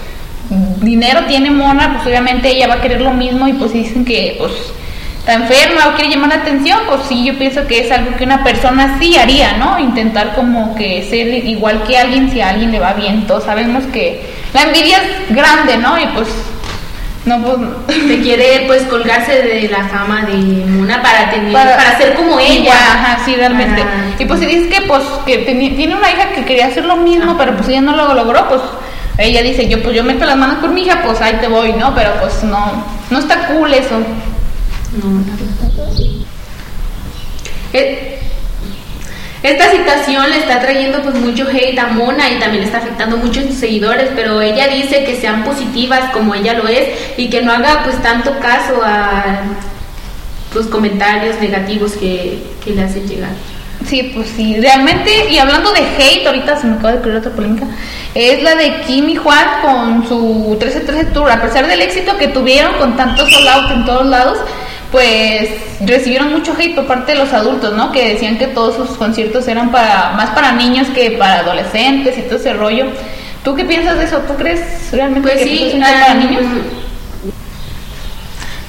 dinero 0.82 1.22
tiene 1.28 1.52
Mona, 1.52 1.94
pues 1.96 2.08
obviamente 2.08 2.50
ella 2.50 2.68
va 2.68 2.76
a 2.76 2.82
querer 2.82 3.02
lo 3.02 3.12
mismo 3.12 3.48
y 3.48 3.54
pues 3.54 3.72
si 3.72 3.80
dicen 3.80 4.06
que 4.06 4.36
pues 4.38 4.52
está 5.20 5.34
enferma 5.34 5.88
o 5.90 5.96
quiere 5.96 6.10
llamar 6.12 6.30
la 6.30 6.36
atención, 6.36 6.80
pues 6.88 7.02
sí, 7.08 7.24
yo 7.26 7.38
pienso 7.38 7.68
que 7.68 7.86
es 7.86 7.92
algo 7.92 8.16
que 8.18 8.24
una 8.24 8.44
persona 8.44 8.98
sí 9.00 9.18
haría, 9.18 9.58
¿no? 9.58 9.78
Intentar 9.80 10.34
como 10.36 10.76
que 10.76 11.04
ser 11.10 11.28
igual 11.46 11.84
que 11.84 11.98
alguien 11.98 12.32
si 12.32 12.42
a 12.42 12.50
alguien 12.50 12.72
le 12.72 12.80
va 12.80 12.94
bien. 12.94 13.28
Todos 13.28 13.44
sabemos 13.44 13.84
que 13.94 14.22
la 14.54 14.64
envidia 14.64 14.98
es 14.98 15.36
grande, 15.36 15.78
¿no? 15.78 16.00
Y 16.00 16.08
pues 16.08 16.28
no, 17.26 17.38
pues 17.42 17.58
Se 18.08 18.20
quiere 18.24 18.64
pues 18.66 18.84
colgarse 18.84 19.42
de 19.42 19.68
la 19.70 19.84
fama 19.90 20.22
de 20.24 20.66
Mona 20.66 21.02
para 21.04 21.30
tener, 21.30 21.52
Para- 21.54 21.76
para, 21.76 21.98
ser 21.98 22.14
como 22.16 22.40
ella. 22.40 22.74
Ajá, 22.74 23.20
sí, 23.26 23.36
realmente. 23.36 23.82
Para- 23.84 24.16
Y 24.18 24.26
pues 24.26 24.40
si 24.40 24.46
dices 24.46 24.74
que 24.74 24.82
pues 24.88 25.04
que 25.26 25.38
tiene 25.40 25.96
una 25.96 26.10
hija 26.10 26.30
que 26.34 26.46
quería 26.46 26.68
hacer 26.68 26.86
lo 26.86 26.96
mismo, 26.96 27.32
Ajá. 27.32 27.36
pero 27.38 27.58
pues 27.58 27.68
ella 27.70 27.82
no 27.82 27.96
lo 27.96 28.14
logró, 28.14 28.48
pues 28.48 28.62
ella 29.20 29.42
dice, 29.44 29.68
yo 29.68 29.84
pues 29.84 29.96
yo 29.96 30.04
meto 30.04 30.26
las 30.26 30.38
manos 30.38 30.60
por 30.60 30.70
mi 30.72 30.84
hija, 30.84 31.02
pues 31.04 31.20
ahí 31.22 31.38
te 31.42 31.48
voy, 31.48 31.74
¿no? 31.74 31.94
Pero 31.94 32.14
pues 32.20 32.44
no, 32.44 32.84
no 33.10 33.20
está 33.20 33.48
cool 33.48 33.74
eso. 33.74 34.00
No, 34.00 35.10
no. 35.10 35.24
Eh, 37.74 38.20
Esta 39.44 39.72
situación 39.72 40.30
le 40.30 40.40
está 40.40 40.60
trayendo 40.60 41.02
pues 41.02 41.16
mucho 41.16 41.48
hate 41.48 41.78
a 41.80 41.88
Mona 41.88 42.30
y 42.30 42.40
también 42.40 42.62
le 42.62 42.66
está 42.66 42.80
afectando 42.80 43.16
mucho 43.18 43.40
a 43.40 43.44
sus 43.44 43.56
seguidores, 43.56 44.10
pero 44.16 44.42
ella 44.42 44.68
dice 44.68 45.04
que 45.06 45.16
sean 45.16 45.44
positivas 45.44 46.12
como 46.12 46.36
ella 46.36 46.54
lo 46.54 46.68
es 46.68 46.90
y 47.18 47.30
que 47.30 47.42
no 47.42 47.54
haga 47.54 47.84
pues 47.84 48.02
tanto 48.02 48.38
caso 48.40 48.82
a 48.84 49.42
los 50.54 50.66
comentarios 50.68 51.40
negativos 51.40 51.94
que, 51.94 52.44
que 52.64 52.72
le 52.72 52.84
hacen 52.84 53.08
llegar. 53.08 53.32
Sí, 53.90 54.12
pues 54.14 54.30
sí, 54.38 54.56
realmente, 54.60 55.32
y 55.32 55.40
hablando 55.40 55.72
de 55.74 55.80
hate, 55.80 56.28
ahorita 56.28 56.58
se 56.58 56.68
me 56.68 56.74
acaba 56.76 56.92
de 56.92 57.00
ocurrir 57.00 57.18
otra 57.18 57.32
polémica, 57.32 57.66
es 58.14 58.44
la 58.44 58.54
de 58.54 58.82
Kim 58.82 59.10
y 59.10 59.16
Juan 59.16 59.62
con 59.64 60.08
su 60.08 60.60
13-13 60.60 61.12
Tour, 61.12 61.32
a 61.32 61.42
pesar 61.42 61.66
del 61.66 61.82
éxito 61.82 62.16
que 62.18 62.28
tuvieron 62.28 62.76
con 62.76 62.96
tantos 62.96 63.32
sold 63.32 63.48
out 63.48 63.72
en 63.72 63.86
todos 63.86 64.06
lados, 64.06 64.38
pues 64.92 65.50
recibieron 65.82 66.32
mucho 66.32 66.54
hate 66.58 66.76
por 66.76 66.86
parte 66.86 67.14
de 67.14 67.18
los 67.18 67.34
adultos, 67.34 67.74
¿no? 67.74 67.92
Que 67.92 68.14
decían 68.14 68.38
que 68.38 68.46
todos 68.46 68.76
sus 68.76 68.96
conciertos 68.96 69.48
eran 69.48 69.72
para 69.72 70.12
más 70.12 70.30
para 70.32 70.52
niños 70.52 70.88
que 70.90 71.12
para 71.12 71.40
adolescentes 71.40 72.16
y 72.18 72.22
todo 72.22 72.36
ese 72.36 72.54
rollo. 72.54 72.86
¿Tú 73.44 73.56
qué 73.56 73.66
piensas 73.66 73.98
de 73.98 74.06
eso? 74.06 74.18
¿Tú 74.28 74.36
crees 74.36 74.92
realmente 74.92 75.28
Pues 75.28 75.42
que 75.42 75.50
sí, 75.50 75.72
es 75.74 75.84
para 75.84 76.14
niños? 76.14 76.44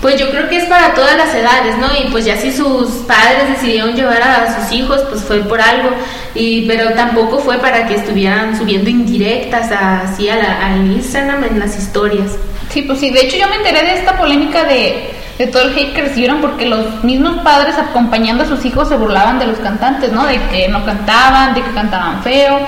Pues 0.01 0.19
yo 0.19 0.31
creo 0.31 0.49
que 0.49 0.57
es 0.57 0.65
para 0.65 0.95
todas 0.95 1.15
las 1.17 1.35
edades, 1.35 1.77
¿no? 1.77 1.89
Y 1.95 2.11
pues 2.11 2.25
ya 2.25 2.37
si 2.39 2.51
sus 2.53 2.89
padres 3.07 3.49
decidieron 3.51 3.95
llevar 3.95 4.23
a 4.23 4.63
sus 4.63 4.73
hijos, 4.73 5.03
pues 5.11 5.23
fue 5.23 5.41
por 5.41 5.61
algo. 5.61 5.91
Y 6.35 6.63
pero 6.67 6.91
tampoco 6.95 7.39
fue 7.39 7.59
para 7.59 7.87
que 7.87 7.97
estuvieran 7.97 8.57
subiendo 8.57 8.89
indirectas 8.89 9.71
así 9.71 10.29
a 10.31 10.37
la- 10.37 10.67
al 10.69 10.87
Instagram 10.91 11.45
en 11.45 11.59
las 11.59 11.77
historias. 11.79 12.31
Sí, 12.71 12.83
pues 12.83 12.99
sí, 13.01 13.11
de 13.11 13.21
hecho 13.27 13.37
yo 13.37 13.49
me 13.49 13.57
enteré 13.57 13.83
de 13.83 13.95
esta 13.99 14.17
polémica 14.17 14.65
de, 14.65 15.11
de 15.37 15.47
todo 15.49 15.63
el 15.65 15.77
hate 15.77 15.93
que 15.93 16.03
recibieron 16.03 16.41
porque 16.41 16.65
los 16.65 17.05
mismos 17.05 17.43
padres 17.43 17.75
acompañando 17.77 18.45
a 18.45 18.47
sus 18.47 18.65
hijos 18.65 18.89
se 18.89 18.97
burlaban 18.97 19.39
de 19.39 19.49
los 19.49 19.59
cantantes, 19.59 20.13
¿no? 20.13 20.25
De 20.25 20.41
que 20.51 20.69
no 20.69 20.83
cantaban, 20.87 21.53
de 21.53 21.63
que 21.63 21.71
cantaban 21.73 22.23
feo 22.23 22.61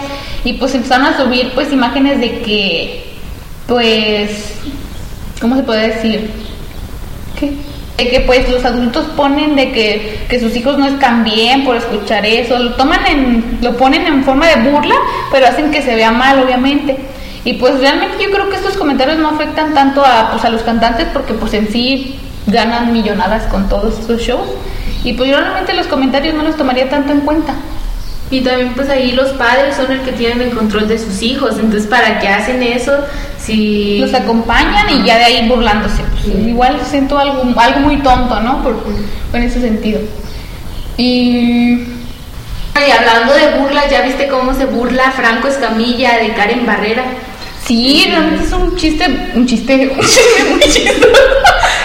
y 0.45 0.55
pues 0.55 0.75
empezaron 0.75 1.07
a 1.07 1.17
subir 1.17 1.53
pues 1.55 1.73
imágenes 1.73 2.21
de 2.21 2.41
que 2.41 3.15
pues 3.67 4.55
¿cómo 5.41 5.57
se 5.57 5.63
puede 5.63 5.89
decir? 5.95 6.31
¿Qué? 7.43 7.53
De 8.05 8.09
que 8.11 8.21
pues 8.21 8.49
los 8.49 8.65
adultos 8.65 9.07
ponen 9.17 9.55
de 9.55 9.71
que, 9.71 10.21
que 10.29 10.41
sus 10.41 10.57
hijos 10.57 10.79
no 10.79 10.87
están 10.87 11.25
bien 11.25 11.65
por 11.65 11.77
escuchar 11.77 12.25
eso, 12.25 12.59
lo 12.59 12.75
toman 12.75 13.07
en, 13.07 13.59
lo 13.61 13.77
ponen 13.77 14.07
en 14.07 14.25
forma 14.25 14.47
de 14.47 14.71
burla, 14.71 14.95
pero 15.31 15.47
hacen 15.47 15.71
que 15.71 15.83
se 15.83 15.95
vea 15.95 16.11
mal 16.11 16.39
obviamente. 16.43 16.97
Y 17.45 17.55
pues 17.55 17.79
realmente 17.81 18.17
yo 18.23 18.31
creo 18.31 18.49
que 18.49 18.57
estos 18.57 18.77
comentarios 18.77 19.19
no 19.19 19.29
afectan 19.29 19.75
tanto 19.75 20.05
a, 20.05 20.31
pues, 20.31 20.45
a 20.45 20.51
los 20.51 20.63
cantantes 20.63 21.09
porque 21.13 21.35
pues 21.35 21.53
en 21.55 21.69
sí 21.71 22.19
ganan 22.47 22.93
millonadas 22.93 23.45
con 23.45 23.69
todos 23.69 23.99
estos 23.99 24.21
shows. 24.21 24.49
Y 25.05 25.15
pues 25.15 25.31
yo 25.31 25.39
realmente 25.39 25.75
los 25.75 25.87
comentarios 25.87 26.35
no 26.35 26.43
los 26.43 26.57
tomaría 26.57 26.89
tanto 26.89 27.13
en 27.13 27.21
cuenta. 27.21 27.55
Y 28.33 28.41
también 28.41 28.73
pues 28.73 28.89
ahí 28.89 29.13
los 29.13 29.29
padres 29.33 29.77
son 29.77 29.93
el 29.93 30.01
que 30.01 30.13
tienen 30.13 30.41
el 30.41 30.57
control 30.57 30.89
de 30.89 30.99
sus 30.99 31.21
hijos, 31.21 31.59
entonces 31.59 31.87
¿para 31.87 32.19
qué 32.19 32.29
hacen 32.29 32.63
eso? 32.63 32.93
Si 33.39 33.99
Los 33.99 34.15
acompañan 34.15 34.89
y 34.89 35.05
ya 35.05 35.19
de 35.19 35.25
ahí 35.25 35.49
burlándose. 35.49 36.03
Pues, 36.25 36.47
Igual 36.47 36.81
siento 36.89 37.19
algo, 37.19 37.43
algo 37.61 37.81
muy 37.81 37.99
tonto, 37.99 38.41
¿no? 38.41 38.63
Por, 38.63 38.83
en 39.35 39.43
ese 39.43 39.61
sentido. 39.61 40.01
Y 40.97 41.85
Y 42.75 42.91
hablando 42.91 43.35
de 43.35 43.59
burlas, 43.59 43.91
¿ya 43.91 44.01
viste 44.01 44.29
cómo 44.29 44.55
se 44.55 44.65
burla 44.65 45.11
Franco 45.11 45.49
Escamilla 45.49 46.17
de 46.17 46.33
Karen 46.33 46.65
Barrera? 46.65 47.05
Sí, 47.67 48.07
realmente 48.09 48.45
es 48.45 48.53
un 48.53 48.75
chiste, 48.77 49.07
un 49.35 49.47
chiste, 49.47 49.93
un 49.95 50.07
chiste 50.07 50.45
muy 50.51 50.61
chistoso. 50.61 51.09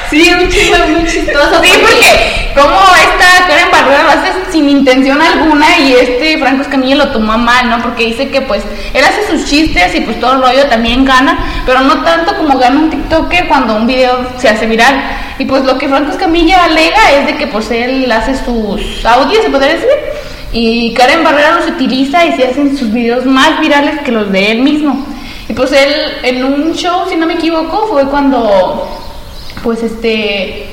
Sí, 0.10 0.32
un 0.34 0.50
chiste 0.50 0.78
muy 0.88 1.06
chistoso. 1.06 1.62
Sí, 1.62 1.72
porque 1.82 2.52
como 2.56 2.80
esta 2.96 3.48
Karen 3.48 3.72
Barrera 3.72 4.04
lo 4.04 4.10
hace 4.12 4.52
sin 4.52 4.70
intención 4.70 5.22
alguna 5.22 5.78
y 5.80 5.94
este 5.94 6.38
Franco 6.38 6.62
Escamilla 6.62 6.96
lo 6.96 7.10
tomó 7.10 7.38
mal, 7.38 7.70
¿no? 7.70 7.82
Porque 7.82 8.06
dice 8.06 8.30
que 8.30 8.42
pues 8.42 8.64
él 8.94 9.04
hace 9.04 9.28
sus 9.28 9.50
chistes 9.50 9.94
y 9.96 10.02
pues 10.02 10.20
todo 10.20 10.34
el 10.34 10.42
rollo 10.42 10.68
también 10.68 11.06
gana, 11.06 11.38
pero 11.66 11.82
no 11.82 12.04
tanto 12.04 12.36
como 12.38 12.58
gana 12.58 12.80
un 12.80 12.90
TikToker 12.90 13.48
cuando 13.48 13.76
un 13.76 13.86
video 13.86 14.28
se 14.38 14.50
hace 14.50 14.66
viral. 14.66 14.96
Y 15.40 15.46
pues 15.46 15.64
lo 15.66 15.78
que 15.78 15.90
Franco 15.90 16.12
Escamilla 16.12 16.64
alega 16.64 17.12
es 17.12 17.28
de 17.28 17.36
que 17.36 17.48
pues 17.48 17.70
él 17.72 18.12
hace 18.12 18.34
sus 18.36 19.06
audios, 19.06 19.44
se 19.44 19.50
podría 19.50 19.74
decir, 19.74 19.90
y 20.54 20.94
Karen 20.94 21.24
Barrera 21.24 21.56
los 21.56 21.68
utiliza 21.68 22.26
y 22.26 22.34
se 22.34 22.48
hacen 22.48 22.78
sus 22.78 22.92
videos 22.92 23.26
más 23.26 23.60
virales 23.60 24.00
que 24.04 24.12
los 24.12 24.32
de 24.32 24.52
él 24.52 24.62
mismo. 24.62 25.06
Y 25.50 25.54
pues 25.54 25.72
él 25.72 25.94
en 26.24 26.44
un 26.44 26.74
show, 26.74 27.08
si 27.08 27.16
no 27.16 27.26
me 27.26 27.36
equivoco, 27.36 27.88
fue 27.88 28.06
cuando 28.06 28.97
pues 29.68 29.84
este 29.84 30.66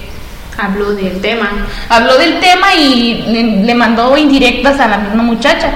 Habló 0.57 0.95
del 0.95 1.21
tema. 1.21 1.51
habló 1.89 2.17
del 2.17 2.39
tema 2.39 2.73
y 2.77 3.25
le, 3.67 3.75
mandó 3.75 4.17
indirectas 4.17 4.79
a 4.79 4.87
la 4.87 4.99
misma 4.99 5.25
muchacha. 5.25 5.73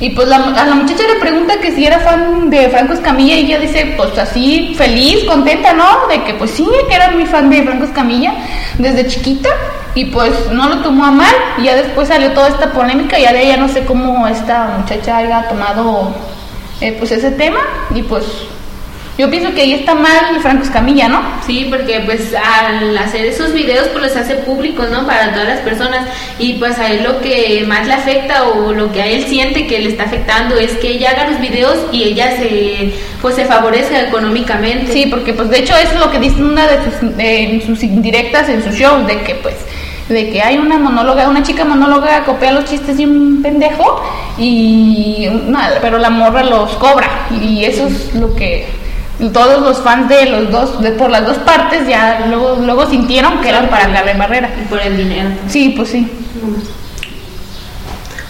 Y 0.00 0.10
pues 0.10 0.26
la, 0.26 0.38
a 0.38 0.66
la 0.66 0.74
muchacha 0.74 1.04
le 1.06 1.20
pregunta 1.20 1.60
que 1.60 1.70
si 1.70 1.86
era 1.86 2.00
fan 2.00 2.50
de 2.50 2.68
Franco 2.70 2.94
Escamilla 2.94 3.36
y 3.36 3.46
ella 3.46 3.60
dice, 3.60 3.94
pues 3.96 4.18
así, 4.18 4.74
feliz, 4.76 5.22
contenta, 5.28 5.74
¿no? 5.74 6.08
De 6.08 6.24
que 6.24 6.34
pues 6.34 6.50
sí, 6.50 6.66
que 6.88 6.94
era 6.96 7.12
muy 7.12 7.24
fan 7.26 7.48
de 7.50 7.62
Franco 7.62 7.84
Escamilla 7.84 8.34
desde 8.78 9.06
chiquita 9.06 9.48
y 9.94 10.06
pues 10.06 10.50
no 10.50 10.68
lo 10.68 10.82
tomó 10.82 11.04
a 11.04 11.12
mal. 11.12 11.34
Y 11.58 11.62
ya 11.66 11.76
después 11.76 12.08
salió 12.08 12.32
toda 12.32 12.48
esta 12.48 12.72
polémica 12.72 13.16
y 13.16 13.22
ya 13.22 13.32
de 13.32 13.44
ella 13.44 13.58
no 13.58 13.68
sé 13.68 13.84
cómo 13.84 14.26
esta 14.26 14.76
muchacha 14.76 15.18
haya 15.18 15.48
tomado 15.48 16.16
eh, 16.80 16.96
pues 16.98 17.12
ese 17.12 17.30
tema 17.30 17.60
y 17.94 18.02
pues 18.02 18.24
yo 19.18 19.30
pienso 19.30 19.54
que 19.54 19.62
ahí 19.62 19.72
está 19.72 19.94
mal 19.94 20.40
Franco 20.42 20.64
Escamilla, 20.64 21.08
¿no? 21.08 21.22
Sí, 21.46 21.66
porque 21.70 22.00
pues 22.04 22.34
al 22.34 22.96
hacer 22.98 23.24
esos 23.24 23.52
videos 23.54 23.88
pues 23.88 24.04
los 24.04 24.16
hace 24.16 24.34
públicos, 24.34 24.90
¿no? 24.90 25.06
Para 25.06 25.32
todas 25.32 25.48
las 25.48 25.60
personas 25.60 26.06
y 26.38 26.54
pues 26.54 26.78
a 26.78 26.90
él 26.90 27.02
lo 27.02 27.20
que 27.20 27.64
más 27.66 27.86
le 27.86 27.94
afecta 27.94 28.44
o 28.44 28.72
lo 28.72 28.92
que 28.92 29.00
a 29.02 29.06
él 29.06 29.24
siente 29.26 29.66
que 29.66 29.78
le 29.78 29.88
está 29.88 30.04
afectando 30.04 30.56
es 30.58 30.72
que 30.72 30.88
ella 30.90 31.12
haga 31.12 31.28
los 31.30 31.40
videos 31.40 31.76
y 31.92 32.04
ella 32.04 32.36
se 32.36 32.92
pues 33.22 33.36
se 33.36 33.46
favorezca 33.46 34.00
económicamente. 34.02 34.92
Sí, 34.92 35.06
porque 35.06 35.32
pues 35.32 35.48
de 35.48 35.60
hecho 35.60 35.74
eso 35.76 35.94
es 35.94 36.00
lo 36.00 36.10
que 36.10 36.18
dice 36.18 36.42
una 36.42 36.66
de 36.66 36.78
sus, 36.84 37.18
eh, 37.18 37.50
en 37.52 37.62
sus 37.66 37.82
indirectas 37.82 38.48
en 38.50 38.62
sus 38.62 38.74
shows, 38.74 39.06
de 39.06 39.22
que 39.22 39.34
pues 39.36 39.54
de 40.10 40.30
que 40.30 40.40
hay 40.42 40.56
una 40.58 40.78
monóloga, 40.78 41.28
una 41.28 41.42
chica 41.42 41.64
monóloga 41.64 42.22
copia 42.24 42.52
los 42.52 42.64
chistes 42.66 42.96
de 42.98 43.06
un 43.06 43.40
pendejo 43.42 44.00
y 44.38 45.26
una- 45.28 45.70
pero 45.80 45.98
la 45.98 46.10
morra 46.10 46.44
los 46.44 46.72
cobra 46.76 47.26
y 47.42 47.64
eso 47.64 47.86
es 47.88 48.14
lo 48.14 48.36
que 48.36 48.66
todos 49.32 49.62
los 49.62 49.78
fans 49.78 50.08
de 50.08 50.26
los 50.26 50.50
dos 50.50 50.82
de 50.82 50.92
por 50.92 51.10
las 51.10 51.26
dos 51.26 51.38
partes 51.38 51.88
ya 51.88 52.26
luego 52.28 52.56
luego 52.60 52.86
sintieron 52.86 53.40
que 53.40 53.48
eran 53.48 53.68
para 53.68 53.90
Karen 53.92 54.18
Barrera. 54.18 54.50
Y 54.60 54.64
por 54.68 54.80
el 54.80 54.96
dinero. 54.96 55.30
Sí, 55.48 55.72
pues 55.76 55.88
sí. 55.90 56.10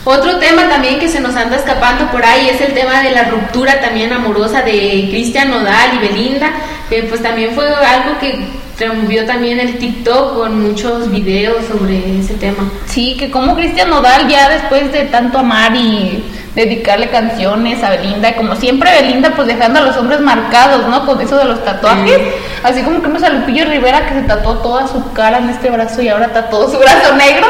Otro 0.04 0.38
tema 0.38 0.68
también 0.68 1.00
que 1.00 1.08
se 1.08 1.20
nos 1.20 1.34
anda 1.34 1.56
escapando 1.56 2.06
por 2.12 2.24
ahí 2.24 2.48
es 2.48 2.60
el 2.60 2.74
tema 2.74 3.02
de 3.02 3.10
la 3.10 3.24
ruptura 3.24 3.80
también 3.80 4.12
amorosa 4.12 4.62
de 4.62 5.08
Cristian 5.10 5.50
Nodal 5.50 5.94
y 5.96 5.98
Belinda, 5.98 6.52
que 6.88 7.02
pues 7.02 7.20
también 7.20 7.52
fue 7.56 7.66
algo 7.66 8.16
que 8.20 8.38
removió 8.78 9.26
también 9.26 9.58
el 9.58 9.78
TikTok 9.78 10.36
con 10.36 10.62
muchos 10.62 11.10
videos 11.10 11.64
sobre 11.66 12.20
ese 12.20 12.34
tema. 12.34 12.70
Sí, 12.86 13.16
que 13.18 13.32
como 13.32 13.56
Cristian 13.56 13.90
Nodal 13.90 14.28
ya 14.28 14.48
después 14.48 14.92
de 14.92 15.06
tanto 15.06 15.38
amar 15.38 15.74
y 15.74 16.22
dedicarle 16.56 17.10
canciones 17.10 17.84
a 17.84 17.90
Belinda, 17.90 18.34
como 18.34 18.56
siempre 18.56 18.90
Belinda 18.90 19.32
pues 19.36 19.46
dejando 19.46 19.78
a 19.78 19.82
los 19.82 19.96
hombres 19.98 20.20
marcados, 20.20 20.88
¿no? 20.88 21.04
Con 21.04 21.20
eso 21.20 21.36
de 21.36 21.44
los 21.44 21.62
tatuajes, 21.62 22.18
así 22.64 22.80
como 22.80 22.96
que 22.96 23.08
vemos 23.08 23.22
a 23.22 23.28
Lupillo 23.28 23.66
Rivera 23.66 24.06
que 24.06 24.14
se 24.14 24.22
tatuó 24.22 24.56
toda 24.58 24.88
su 24.88 25.12
cara 25.12 25.36
en 25.38 25.50
este 25.50 25.68
brazo 25.68 26.00
y 26.00 26.08
ahora 26.08 26.32
tatuó 26.32 26.70
su 26.70 26.78
brazo 26.78 27.14
negro, 27.14 27.46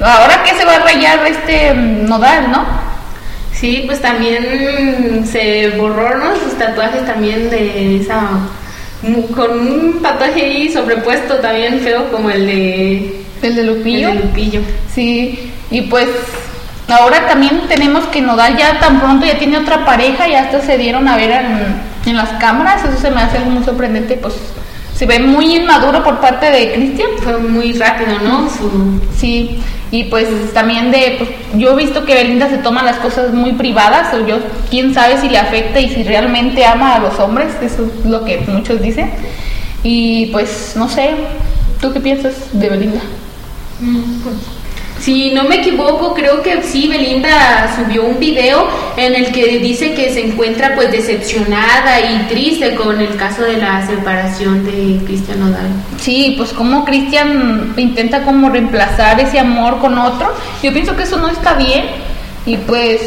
ahora 0.00 0.42
que 0.42 0.56
se 0.56 0.64
va 0.64 0.74
a 0.74 0.80
rayar 0.80 1.24
este 1.24 1.72
mm, 1.72 2.08
Nodal, 2.08 2.50
¿no? 2.50 2.66
Sí, 3.52 3.84
pues 3.86 4.00
también 4.00 5.24
se 5.24 5.70
borró 5.70 6.16
¿no? 6.16 6.34
sus 6.36 6.58
tatuajes 6.58 7.06
también 7.06 7.50
de 7.50 7.96
esa 7.96 8.28
con 9.36 9.50
un 9.52 10.02
tatuaje 10.02 10.42
ahí 10.42 10.72
sobrepuesto 10.72 11.36
también 11.36 11.78
feo 11.80 12.10
como 12.10 12.30
el 12.30 12.46
de, 12.46 13.22
El 13.42 13.54
de 13.54 13.62
Lupillo. 13.62 14.08
el 14.08 14.18
de 14.18 14.24
Lupillo. 14.24 14.60
Sí, 14.92 15.52
y 15.70 15.82
pues 15.82 16.08
ahora 16.88 17.26
también 17.26 17.62
tenemos 17.68 18.04
que 18.06 18.20
Nodal 18.20 18.56
ya 18.56 18.80
tan 18.80 19.00
pronto 19.00 19.26
ya 19.26 19.38
tiene 19.38 19.58
otra 19.58 19.84
pareja, 19.84 20.26
ya 20.28 20.42
hasta 20.42 20.60
se 20.60 20.78
dieron 20.78 21.06
a 21.08 21.16
ver 21.16 21.30
en, 21.30 22.10
en 22.10 22.16
las 22.16 22.30
cámaras, 22.40 22.84
eso 22.84 23.00
se 23.00 23.10
me 23.10 23.20
hace 23.20 23.38
muy 23.40 23.64
sorprendente, 23.64 24.16
pues 24.16 24.34
se 24.98 25.06
ve 25.06 25.20
muy 25.20 25.54
inmaduro 25.54 26.02
por 26.02 26.18
parte 26.18 26.50
de 26.50 26.72
Cristian. 26.72 27.10
Fue 27.22 27.38
muy 27.38 27.72
rápido, 27.74 28.18
¿no? 28.18 28.50
Su, 28.50 29.00
Sí, 29.16 29.60
y 29.92 30.04
pues 30.04 30.26
también 30.52 30.90
de, 30.90 31.14
pues 31.18 31.30
yo 31.54 31.70
he 31.70 31.76
visto 31.76 32.04
que 32.04 32.14
Belinda 32.14 32.50
se 32.50 32.58
toma 32.58 32.82
las 32.82 32.96
cosas 32.96 33.32
muy 33.32 33.52
privadas, 33.52 34.12
o 34.12 34.26
yo, 34.26 34.38
quién 34.70 34.92
sabe 34.92 35.20
si 35.20 35.28
le 35.28 35.38
afecta 35.38 35.78
y 35.78 35.88
si 35.88 36.02
realmente 36.02 36.64
ama 36.64 36.96
a 36.96 36.98
los 36.98 37.18
hombres, 37.20 37.54
eso 37.62 37.84
es 37.84 38.06
lo 38.06 38.24
que 38.24 38.40
muchos 38.48 38.82
dicen. 38.82 39.12
Y 39.84 40.26
pues 40.26 40.72
no 40.74 40.88
sé, 40.88 41.14
¿tú 41.80 41.92
qué 41.92 42.00
piensas 42.00 42.34
de 42.52 42.68
Belinda? 42.68 43.00
Si 45.00 45.30
no 45.30 45.44
me 45.44 45.56
equivoco, 45.56 46.12
creo 46.12 46.42
que 46.42 46.62
sí, 46.62 46.88
Belinda 46.88 47.72
subió 47.76 48.04
un 48.04 48.18
video 48.18 48.66
en 48.96 49.14
el 49.14 49.32
que 49.32 49.58
dice 49.58 49.94
que 49.94 50.12
se 50.12 50.26
encuentra 50.26 50.74
pues 50.74 50.90
decepcionada 50.90 52.00
y 52.00 52.26
triste 52.28 52.74
con 52.74 53.00
el 53.00 53.16
caso 53.16 53.42
de 53.42 53.58
la 53.58 53.86
separación 53.86 54.64
de 54.64 55.04
Cristian 55.06 55.40
Nodal. 55.40 55.68
Sí, 56.00 56.34
pues 56.36 56.52
como 56.52 56.84
Cristian 56.84 57.74
intenta 57.76 58.24
como 58.24 58.50
reemplazar 58.50 59.20
ese 59.20 59.38
amor 59.38 59.78
con 59.78 59.96
otro, 59.96 60.34
yo 60.62 60.72
pienso 60.72 60.96
que 60.96 61.04
eso 61.04 61.16
no 61.16 61.28
está 61.28 61.54
bien 61.54 61.84
y 62.44 62.56
pues 62.56 63.00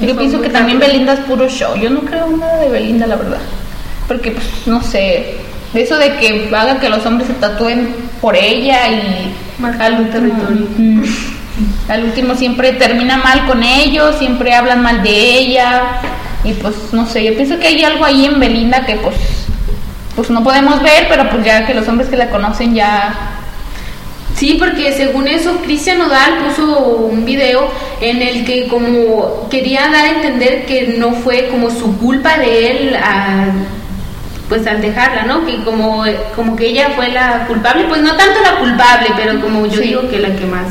yo 0.00 0.06
Eso 0.06 0.18
pienso 0.18 0.40
que 0.40 0.48
también. 0.48 0.78
Belinda 0.78 1.12
es 1.12 1.20
puro 1.20 1.48
show, 1.48 1.76
yo 1.76 1.90
no 1.90 2.00
creo 2.00 2.26
nada 2.28 2.58
de 2.60 2.70
Belinda 2.70 3.06
la 3.06 3.16
verdad, 3.16 3.40
porque 4.08 4.30
pues 4.30 4.46
no 4.64 4.82
sé, 4.82 5.34
eso 5.74 5.98
de 5.98 6.16
que 6.16 6.48
haga 6.56 6.80
que 6.80 6.88
los 6.88 7.04
hombres 7.04 7.28
se 7.28 7.34
tatúen 7.34 7.94
por 8.22 8.34
ella 8.34 8.88
y 8.88 9.34
Marcar 9.60 9.92
al 9.94 10.10
territorio. 10.10 10.66
Al 11.88 12.04
último 12.04 12.34
siempre 12.34 12.72
termina 12.72 13.16
mal 13.18 13.46
con 13.46 13.62
ellos, 13.62 14.16
siempre 14.18 14.54
hablan 14.54 14.82
mal 14.82 15.02
de 15.02 15.38
ella 15.38 15.82
y 16.42 16.54
pues 16.54 16.74
no 16.92 17.06
sé, 17.06 17.22
yo 17.24 17.34
pienso 17.34 17.58
que 17.58 17.66
hay 17.66 17.84
algo 17.84 18.04
ahí 18.04 18.24
en 18.24 18.40
Belinda 18.40 18.86
que 18.86 18.94
pues 18.96 19.14
pues 20.16 20.30
no 20.30 20.42
podemos 20.42 20.82
ver, 20.82 21.06
pero 21.08 21.28
pues 21.28 21.44
ya 21.44 21.66
que 21.66 21.74
los 21.74 21.86
hombres 21.88 22.08
que 22.08 22.16
la 22.16 22.30
conocen 22.30 22.74
ya 22.74 23.36
Sí, 24.36 24.56
porque 24.58 24.92
según 24.94 25.28
eso, 25.28 25.58
Cristian 25.62 25.98
Nodal 25.98 26.38
puso 26.46 26.78
un 26.78 27.26
video 27.26 27.68
en 28.00 28.22
el 28.22 28.46
que 28.46 28.68
como 28.68 29.48
quería 29.50 29.82
dar 29.90 30.06
a 30.06 30.10
entender 30.12 30.64
que 30.64 30.94
no 30.96 31.12
fue 31.12 31.48
como 31.48 31.68
su 31.70 31.98
culpa 31.98 32.38
de 32.38 32.70
él 32.70 32.96
a- 32.96 33.48
pues 34.50 34.66
al 34.66 34.82
dejarla, 34.82 35.22
¿no? 35.22 35.46
Que 35.46 35.62
como, 35.64 36.04
como 36.36 36.56
que 36.56 36.66
ella 36.66 36.90
fue 36.94 37.08
la 37.08 37.46
culpable, 37.46 37.84
pues 37.88 38.02
no 38.02 38.14
tanto 38.16 38.40
la 38.42 38.58
culpable, 38.58 39.06
pero 39.16 39.40
como 39.40 39.64
yo 39.66 39.76
Sí. 39.80 39.88
digo 39.88 40.10
que 40.10 40.18
la 40.18 40.36
que 40.36 40.44
más... 40.44 40.66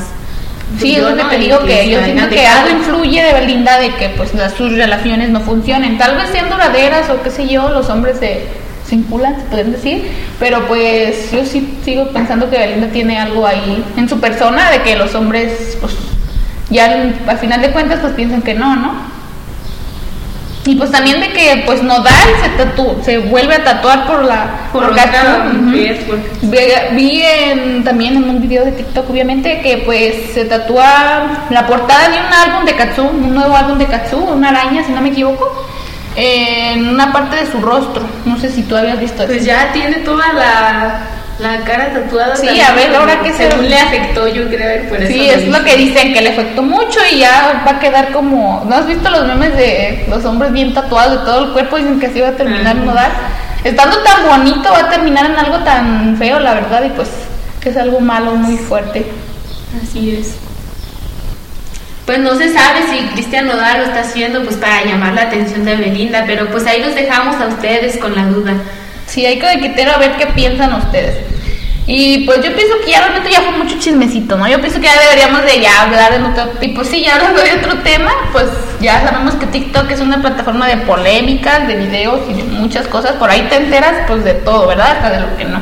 Sí, 0.78 0.92
es 0.92 0.98
yo, 1.02 1.10
lo 1.10 1.16
que 1.18 1.24
¿no? 1.24 1.30
te 1.30 1.38
digo 1.40 1.60
que 1.66 1.90
yo 1.90 2.04
siento 2.04 2.30
que 2.30 2.46
algo 2.46 2.70
influye 2.78 3.24
de 3.24 3.34
Belinda 3.34 3.80
de 3.80 3.96
que 3.96 4.10
pues 4.10 4.36
las, 4.36 4.54
sus 4.54 4.72
relaciones 4.74 5.30
no 5.30 5.40
funcionen. 5.40 5.98
Tal 5.98 6.16
vez 6.16 6.30
sean 6.30 6.48
duraderas 6.50 7.10
o 7.10 7.24
qué 7.24 7.32
sé 7.32 7.48
yo, 7.48 7.70
los 7.70 7.90
hombres 7.90 8.18
se, 8.20 8.44
se 8.88 8.96
inculan, 8.96 9.36
se 9.38 9.42
pueden 9.48 9.72
decir. 9.72 10.12
Pero 10.40 10.68
pues 10.68 11.32
yo 11.32 11.44
sí 11.44 11.76
sigo 11.84 12.10
pensando 12.10 12.50
que 12.52 12.58
Belinda 12.60 12.88
tiene 12.90 13.18
algo 13.18 13.48
ahí 13.48 13.84
en 13.98 14.08
su 14.08 14.20
persona 14.20 14.70
de 14.70 14.84
que 14.84 14.96
los 14.96 15.16
hombres 15.16 15.76
pues 15.82 15.94
ya 16.70 16.86
al, 16.92 17.16
al 17.28 17.38
final 17.40 17.62
de 17.62 17.72
cuentas 17.72 18.00
pues 18.02 18.14
piensan 18.14 18.44
que 18.44 18.54
no, 18.54 18.76
¿no? 18.76 18.94
Y 20.66 20.76
pues 20.76 20.92
también 20.92 21.20
de 21.22 21.30
que 21.32 21.64
pues 21.66 21.82
Nodal 21.82 22.14
se 22.44 22.50
tatu 22.64 22.98
se 23.04 23.18
vuelve 23.20 23.56
a 23.56 23.64
tatuar 23.64 24.06
por 24.06 24.24
la 24.26 24.68
Por 24.74 24.84
por 24.84 24.92
Vi, 26.42 26.60
vi 26.92 27.22
en- 27.24 27.84
también 27.84 28.18
en 28.18 28.30
un 28.30 28.42
video 28.42 28.66
de 28.66 28.74
TikTok, 28.74 29.10
obviamente, 29.10 29.62
que 29.62 29.78
pues 29.80 30.34
se 30.34 30.46
tatúa 30.46 31.46
la 31.50 31.66
portada 31.66 32.10
de 32.10 32.18
un 32.18 32.34
álbum 32.52 32.66
de 32.66 32.76
Katsu, 32.76 33.04
un 33.04 33.34
nuevo 33.34 33.56
álbum 33.56 33.78
de 33.78 33.86
Katsu, 33.88 34.18
una 34.18 34.50
araña, 34.50 34.84
si 34.84 34.92
no 34.92 35.02
me 35.02 35.10
equivoco, 35.10 35.66
en 36.16 36.90
una 36.90 37.12
parte 37.14 37.38
de 37.38 37.50
su 37.50 37.62
rostro. 37.62 38.04
No 38.26 38.38
sé 38.38 38.50
si 38.52 38.64
tú 38.64 38.76
habías 38.76 39.00
visto 39.00 39.24
eso. 39.24 39.32
Pues 39.32 39.46
ya 39.46 39.72
tiene 39.72 39.98
toda 40.00 40.34
la, 40.34 41.02
la 41.40 41.60
cara 41.64 41.94
tatuada. 41.94 42.36
Sí, 42.36 42.60
a 42.60 42.74
ver, 42.74 42.94
ahora 42.96 43.22
qué 43.24 43.32
se- 43.34 43.56
le 43.62 43.78
afectó, 43.78 44.28
yo 44.28 44.48
creo, 44.50 44.90
por 44.90 45.02
eso 45.02 45.12
Sí, 45.14 45.30
es 45.30 45.48
lo 45.48 45.64
que 45.64 45.78
dicen, 45.78 46.14
que 46.14 46.22
le 46.22 46.30
afectó 46.32 46.62
mucho 46.62 47.00
y 47.12 47.20
ya 47.20 47.64
va 47.66 47.72
a 47.72 47.80
quedar 47.80 48.12
como... 48.12 48.66
¿No 48.70 48.76
has 48.76 48.86
visto 48.88 49.10
los 49.10 49.26
memes 49.26 49.56
de 49.56 50.06
los 50.10 50.26
hombres 50.26 50.52
bien 50.52 50.74
tatuados 50.74 51.20
de 51.20 51.26
todo 51.26 51.46
el 51.46 51.52
cuerpo? 51.54 51.78
Dicen 51.78 52.00
que 52.00 52.08
así 52.08 52.20
va 52.20 52.30
a 52.30 52.34
terminar 52.34 52.76
Ajá. 52.76 52.86
Nodal. 52.86 53.12
Estando 53.64 53.98
tan 54.04 54.26
bonito 54.28 54.70
va 54.72 54.80
a 54.80 54.90
terminar 54.90 55.26
en 55.26 55.36
algo 55.38 55.58
tan 55.60 56.16
feo, 56.18 56.40
la 56.40 56.54
verdad, 56.56 56.84
y 56.84 56.90
pues 56.90 57.10
que 57.62 57.70
es 57.70 57.78
algo 57.78 58.00
malo, 58.00 58.36
muy 58.36 58.58
fuerte. 58.58 59.06
Así 59.82 60.18
es. 60.18 60.36
Pues 62.06 62.20
no 62.20 62.36
se 62.36 62.52
sabe 62.52 62.80
si 62.90 63.06
Cristian 63.14 63.48
Nodal 63.48 63.80
lo 63.80 63.84
está 63.86 64.00
haciendo 64.02 64.44
pues 64.44 64.56
para 64.56 64.84
llamar 64.84 65.14
la 65.14 65.24
atención 65.24 65.64
de 65.64 65.76
Belinda, 65.76 66.24
pero 66.26 66.48
pues 66.50 66.66
ahí 66.66 66.82
los 66.82 66.96
dejamos 66.96 67.36
a 67.40 67.48
ustedes 67.48 67.98
con 67.98 68.16
la 68.16 68.26
duda. 68.26 68.54
Sí, 69.10 69.26
hay 69.26 69.40
que 69.40 69.60
quitar 69.60 69.90
a 69.90 69.98
ver 69.98 70.18
qué 70.18 70.28
piensan 70.28 70.74
ustedes. 70.74 71.18
Y 71.88 72.26
pues 72.26 72.38
yo 72.44 72.56
pienso 72.56 72.76
que 72.86 72.92
ya 72.92 73.00
realmente 73.00 73.32
ya 73.32 73.42
fue 73.42 73.52
mucho 73.54 73.80
chismecito, 73.80 74.38
¿no? 74.38 74.48
Yo 74.48 74.62
pienso 74.62 74.80
que 74.80 74.86
ya 74.86 75.00
deberíamos 75.02 75.42
de 75.42 75.60
ya 75.60 75.82
hablar 75.82 76.14
en 76.14 76.26
otro... 76.26 76.52
Y 76.62 76.68
pues 76.68 76.88
sí, 76.88 77.02
ya 77.02 77.16
hablando 77.16 77.42
de 77.42 77.54
otro 77.54 77.80
tema, 77.80 78.12
pues 78.32 78.46
ya 78.80 79.02
sabemos 79.02 79.34
que 79.34 79.48
TikTok 79.48 79.90
es 79.90 80.00
una 80.00 80.22
plataforma 80.22 80.68
de 80.68 80.78
polémicas, 80.78 81.68
de 81.68 81.76
videos 81.76 82.20
y 82.30 82.34
de 82.34 82.44
muchas 82.44 82.88
cosas. 82.88 83.14
Por 83.14 83.32
ahí 83.32 83.42
te 83.50 83.56
enteras 83.56 84.06
pues 84.06 84.24
de 84.24 84.36
todo, 84.36 84.68
¿verdad? 84.68 84.98
Hasta 84.98 85.10
de 85.10 85.20
lo 85.22 85.36
que 85.36 85.46
no. 85.46 85.60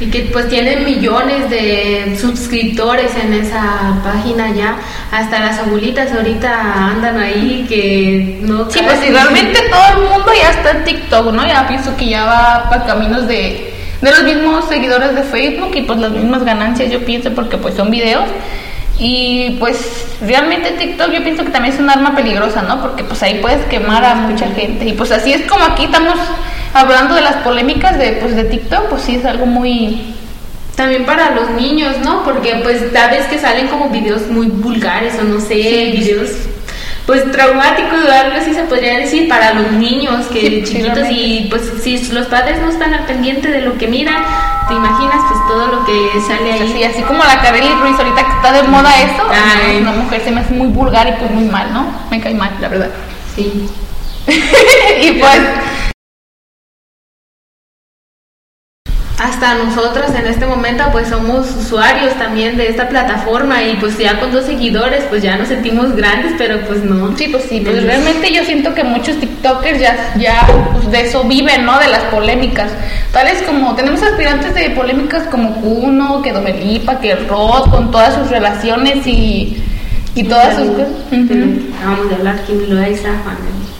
Y 0.00 0.06
que 0.06 0.22
pues 0.32 0.48
tienen 0.48 0.84
millones 0.84 1.48
de 1.50 2.16
suscriptores 2.20 3.12
en 3.16 3.32
esa 3.32 4.00
página 4.02 4.50
ya. 4.50 4.76
Hasta 5.12 5.38
las 5.38 5.58
abuelitas 5.60 6.12
ahorita 6.12 6.88
andan 6.90 7.18
ahí 7.18 7.64
que 7.68 8.38
no 8.42 8.68
Sí, 8.70 8.80
pues 8.84 8.98
si- 9.00 9.10
realmente 9.10 9.60
todo 9.70 10.02
el 10.02 10.08
mundo 10.10 10.32
ya 10.40 10.50
está 10.50 10.70
en 10.72 10.84
TikTok, 10.84 11.32
¿no? 11.32 11.46
Ya 11.46 11.66
pienso 11.68 11.96
que 11.96 12.06
ya 12.06 12.24
va 12.24 12.66
para 12.68 12.84
caminos 12.86 13.28
de, 13.28 13.72
de 14.02 14.10
los 14.10 14.24
mismos 14.24 14.64
seguidores 14.68 15.14
de 15.14 15.22
Facebook 15.22 15.70
y 15.76 15.82
pues 15.82 15.98
las 16.00 16.10
mismas 16.10 16.44
ganancias, 16.44 16.90
yo 16.90 17.04
pienso, 17.04 17.30
porque 17.32 17.56
pues 17.56 17.74
son 17.74 17.90
videos. 17.90 18.24
Y 18.98 19.56
pues 19.60 20.06
realmente 20.20 20.70
TikTok 20.72 21.12
yo 21.12 21.22
pienso 21.22 21.44
que 21.44 21.50
también 21.50 21.74
es 21.74 21.80
un 21.80 21.88
arma 21.90 22.14
peligrosa, 22.16 22.62
¿no? 22.62 22.80
Porque 22.80 23.04
pues 23.04 23.22
ahí 23.22 23.38
puedes 23.40 23.64
quemar 23.66 24.04
a 24.04 24.14
mucha 24.16 24.46
gente. 24.50 24.86
Y 24.86 24.92
pues 24.92 25.10
así 25.12 25.32
es 25.32 25.42
como 25.48 25.64
aquí 25.64 25.84
estamos 25.84 26.14
hablando 26.74 27.14
de 27.14 27.22
las 27.22 27.36
polémicas 27.36 27.98
de, 27.98 28.12
pues, 28.20 28.36
de 28.36 28.44
TikTok, 28.44 28.88
pues 28.90 29.02
sí 29.02 29.16
es 29.16 29.24
algo 29.24 29.46
muy... 29.46 30.14
También 30.76 31.06
para 31.06 31.30
los 31.30 31.50
niños, 31.50 31.98
¿no? 32.04 32.24
Porque 32.24 32.56
pues 32.64 32.82
a 32.96 33.06
veces 33.06 33.26
que 33.26 33.38
salen 33.38 33.68
como 33.68 33.90
videos 33.90 34.26
muy 34.26 34.46
vulgares 34.48 35.14
o 35.20 35.22
no 35.22 35.40
sé, 35.40 35.54
Sí. 35.54 35.92
videos 35.96 36.30
pues 37.06 37.30
traumáticos 37.30 37.98
o 38.02 38.10
algo 38.10 38.36
así 38.38 38.54
se 38.54 38.62
podría 38.62 38.98
decir 38.98 39.28
para 39.28 39.52
los 39.52 39.72
niños 39.72 40.24
que 40.32 40.40
Sí, 40.40 40.62
chiquitos 40.64 41.06
y 41.10 41.46
pues 41.50 41.70
si 41.82 41.98
los 42.12 42.26
padres 42.26 42.60
no 42.62 42.70
están 42.70 42.94
al 42.94 43.04
pendiente 43.04 43.48
de 43.48 43.60
lo 43.60 43.76
que 43.76 43.86
miran, 43.86 44.24
te 44.68 44.74
imaginas 44.74 45.20
pues 45.28 45.40
todo 45.46 45.66
lo 45.66 45.84
que 45.84 46.20
sale 46.26 46.52
ahí. 46.52 46.62
Así, 46.72 46.82
así 46.82 47.02
como 47.02 47.22
la 47.22 47.40
Kareli 47.42 47.68
Ruiz 47.74 47.96
ahorita 47.98 48.24
que 48.24 48.32
está 48.32 48.52
de 48.52 48.62
moda 48.64 48.90
eso, 49.02 49.22
Ay. 49.30 49.76
una 49.82 49.92
mujer 49.92 50.22
se 50.24 50.30
me 50.30 50.40
hace 50.40 50.54
muy 50.54 50.68
vulgar 50.68 51.06
y 51.06 51.12
pues 51.20 51.30
muy 51.30 51.44
mal, 51.44 51.72
¿no? 51.74 51.86
Me 52.10 52.20
cae 52.20 52.34
mal, 52.34 52.50
la 52.60 52.68
verdad. 52.68 52.90
Sí. 53.36 53.68
y 54.26 55.10
pues 55.12 55.40
Hasta 59.24 59.54
nosotros 59.54 60.10
en 60.14 60.26
este 60.26 60.44
momento 60.44 60.84
pues 60.92 61.08
somos 61.08 61.50
usuarios 61.56 62.12
también 62.18 62.58
de 62.58 62.68
esta 62.68 62.90
plataforma 62.90 63.62
y 63.62 63.74
pues 63.76 63.96
ya 63.96 64.20
con 64.20 64.30
dos 64.30 64.44
seguidores 64.44 65.04
pues 65.08 65.22
ya 65.22 65.38
nos 65.38 65.48
sentimos 65.48 65.96
grandes, 65.96 66.34
pero 66.36 66.60
pues 66.66 66.84
no. 66.84 67.16
Sí, 67.16 67.28
pues 67.28 67.44
sí, 67.44 67.60
pues 67.60 67.82
realmente 67.84 68.30
yo 68.30 68.44
siento 68.44 68.74
que 68.74 68.84
muchos 68.84 69.18
TikTokers 69.20 69.80
ya, 69.80 70.12
ya 70.18 70.46
pues, 70.74 70.90
de 70.90 71.00
eso 71.08 71.24
viven, 71.24 71.64
¿no? 71.64 71.78
De 71.78 71.88
las 71.88 72.02
polémicas. 72.04 72.70
Tales 73.14 73.40
como, 73.46 73.74
tenemos 73.74 74.02
aspirantes 74.02 74.54
de 74.54 74.68
polémicas 74.70 75.22
como 75.30 75.54
Kuno, 75.54 76.20
que 76.20 76.30
Domelipa, 76.30 77.00
que 77.00 77.14
Rod, 77.14 77.70
con 77.70 77.90
todas 77.90 78.12
sus 78.16 78.28
relaciones 78.28 79.06
y, 79.06 79.56
y 80.14 80.24
todas 80.24 80.56
sus 80.56 80.68
cosas. 80.68 80.88
Ujú. 81.10 81.62
Vamos 81.82 82.12
a 82.12 82.16
hablar 82.16 82.42
Kim 82.42 82.60
Loaiza. 82.68 83.08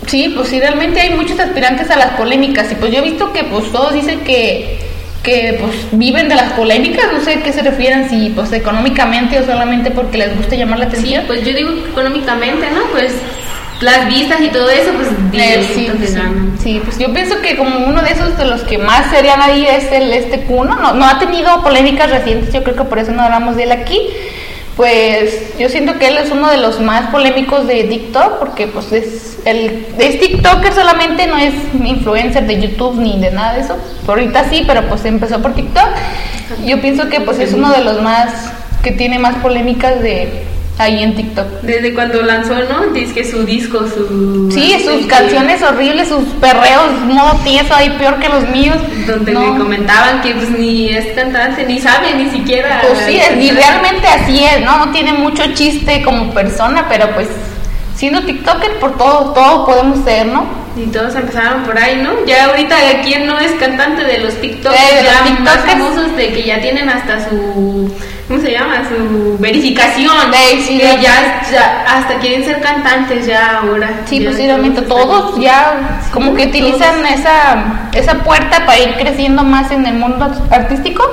Sí, 0.06 0.32
pues 0.34 0.48
sí, 0.48 0.58
realmente 0.58 1.02
hay 1.02 1.12
muchos 1.12 1.38
aspirantes 1.38 1.90
a 1.90 1.96
las 1.96 2.12
polémicas 2.12 2.72
y 2.72 2.76
pues 2.76 2.90
yo 2.90 3.00
he 3.00 3.02
visto 3.02 3.30
que 3.34 3.44
pues 3.44 3.70
todos 3.70 3.92
dicen 3.92 4.20
que 4.20 4.93
que 5.24 5.58
pues 5.60 5.74
viven 5.92 6.28
de 6.28 6.36
las 6.36 6.52
polémicas, 6.52 7.06
no 7.12 7.20
sé 7.20 7.34
a 7.34 7.42
qué 7.42 7.52
se 7.52 7.62
refieren, 7.62 8.08
si 8.08 8.28
pues 8.30 8.52
económicamente 8.52 9.40
o 9.40 9.44
solamente 9.46 9.90
porque 9.90 10.18
les 10.18 10.36
gusta 10.36 10.54
llamar 10.54 10.78
la 10.78 10.84
Sí, 10.90 10.96
atención. 10.98 11.24
pues 11.26 11.44
yo 11.44 11.52
digo 11.54 11.70
económicamente, 11.90 12.66
¿no? 12.70 12.82
Pues 12.92 13.12
las 13.80 14.06
vistas 14.06 14.40
y 14.40 14.48
todo 14.48 14.70
eso, 14.70 14.92
pues 14.94 15.08
Eh, 15.32 15.66
sí, 15.74 15.86
que 16.00 16.06
sí, 16.06 16.18
sí, 16.62 16.80
pues 16.84 16.98
yo 16.98 17.12
pienso 17.12 17.40
que 17.42 17.56
como 17.56 17.86
uno 17.86 18.02
de 18.02 18.10
esos 18.12 18.38
de 18.38 18.44
los 18.44 18.62
que 18.62 18.78
más 18.78 19.10
serían 19.10 19.42
ahí 19.42 19.66
es 19.66 19.90
el 19.90 20.12
este 20.12 20.42
Kuno, 20.42 20.76
no, 20.76 20.94
no 20.94 21.06
ha 21.06 21.18
tenido 21.18 21.60
polémicas 21.62 22.10
recientes, 22.10 22.52
yo 22.52 22.62
creo 22.62 22.76
que 22.76 22.84
por 22.84 22.98
eso 22.98 23.10
no 23.12 23.22
hablamos 23.22 23.56
de 23.56 23.64
él 23.64 23.72
aquí. 23.72 23.98
Pues 24.76 25.56
yo 25.56 25.68
siento 25.68 25.98
que 25.98 26.08
él 26.08 26.18
es 26.18 26.32
uno 26.32 26.50
de 26.50 26.56
los 26.56 26.80
más 26.80 27.10
polémicos 27.10 27.66
de 27.66 27.84
TikTok 27.84 28.38
porque 28.40 28.66
pues 28.66 28.90
es 28.90 29.38
el 29.44 29.86
es 29.98 30.18
TikToker 30.18 30.72
solamente, 30.72 31.26
no 31.28 31.36
es 31.36 31.54
influencer 31.84 32.46
de 32.46 32.60
YouTube 32.60 32.96
ni 32.96 33.20
de 33.20 33.30
nada 33.30 33.54
de 33.54 33.60
eso. 33.60 33.76
Ahorita 34.06 34.48
sí, 34.50 34.64
pero 34.66 34.88
pues 34.88 35.04
empezó 35.04 35.40
por 35.40 35.54
TikTok. 35.54 35.88
Yo 36.64 36.80
pienso 36.80 37.08
que 37.08 37.20
pues 37.20 37.38
es 37.38 37.52
uno 37.52 37.70
de 37.70 37.84
los 37.84 38.02
más 38.02 38.52
que 38.82 38.90
tiene 38.90 39.18
más 39.18 39.36
polémicas 39.36 40.00
de 40.02 40.44
ahí 40.78 41.02
en 41.02 41.14
TikTok. 41.14 41.46
Desde 41.62 41.94
cuando 41.94 42.20
lanzó, 42.22 42.54
¿no? 42.54 42.86
Dice 42.92 43.14
que 43.14 43.24
su 43.30 43.44
disco, 43.44 43.78
su... 43.88 44.50
Sí, 44.52 44.76
sus 44.84 45.02
que- 45.02 45.06
canciones 45.06 45.62
horribles, 45.62 46.08
sus 46.08 46.24
perreos, 46.40 46.90
modo 47.06 47.34
tieso 47.44 47.74
ahí 47.74 47.90
peor 47.98 48.18
que 48.18 48.28
los 48.28 48.48
míos. 48.48 48.76
Donde 49.06 49.32
No. 49.32 49.52
le 49.52 49.58
comentaban 49.58 50.20
que 50.22 50.34
pues 50.34 50.50
ni 50.50 50.88
es 50.88 51.06
cantante, 51.14 51.64
ni 51.64 51.78
sabe 51.80 52.14
ni 52.14 52.28
siquiera... 52.30 52.82
Pues 52.86 52.98
sí, 53.06 53.16
es- 53.18 53.42
y 53.44 53.50
realmente 53.52 54.06
así 54.08 54.44
es, 54.44 54.60
¿no? 54.64 54.84
No 54.86 54.92
tiene 54.92 55.12
mucho 55.12 55.44
chiste 55.54 56.02
como 56.02 56.32
persona, 56.34 56.86
pero 56.88 57.08
pues 57.14 57.28
siendo 57.94 58.22
TikToker 58.22 58.78
por 58.80 58.96
todo, 58.98 59.32
todo 59.32 59.66
podemos 59.66 60.04
ser, 60.04 60.26
¿no? 60.26 60.64
Y 60.76 60.86
todos 60.86 61.14
empezaron 61.14 61.62
por 61.62 61.78
ahí, 61.78 62.00
¿no? 62.02 62.10
Ya 62.26 62.46
ahorita 62.46 62.74
quién 63.04 63.26
no 63.26 63.38
es 63.38 63.52
cantante 63.52 64.02
de 64.02 64.18
los 64.18 64.34
TikToks 64.40 64.74
Eh, 64.74 64.96
de 64.96 65.02
los 65.04 65.12
ya 65.12 65.20
más 65.20 65.28
TikTokers. 65.54 65.64
famosos 65.72 66.16
de 66.16 66.32
que 66.32 66.42
ya 66.42 66.60
tienen 66.60 66.88
hasta 66.88 67.28
su 67.30 67.36
¿cómo 68.28 68.40
se 68.40 68.52
llama? 68.52 68.82
su 68.88 69.36
verificación. 69.38 70.30
De- 70.30 70.62
sí, 70.62 70.78
que 70.78 70.98
ya, 71.02 71.42
ya 71.52 71.84
hasta 71.88 72.14
quieren 72.18 72.44
ser 72.44 72.60
cantantes 72.60 73.26
ya 73.26 73.58
ahora. 73.60 73.90
Sí, 74.06 74.20
Ya 74.20 74.30
posiblemente 74.30 74.82
todos 74.82 75.04
todos 75.04 75.40
ya 75.40 76.00
como 76.12 76.34
que 76.34 76.46
utilizan 76.46 77.04
esa, 77.06 77.88
esa 77.92 78.14
puerta 78.24 78.64
para 78.66 78.78
ir 78.78 78.94
creciendo 78.96 79.42
más 79.44 79.70
en 79.70 79.86
el 79.86 79.94
mundo 79.94 80.30
artístico. 80.50 81.04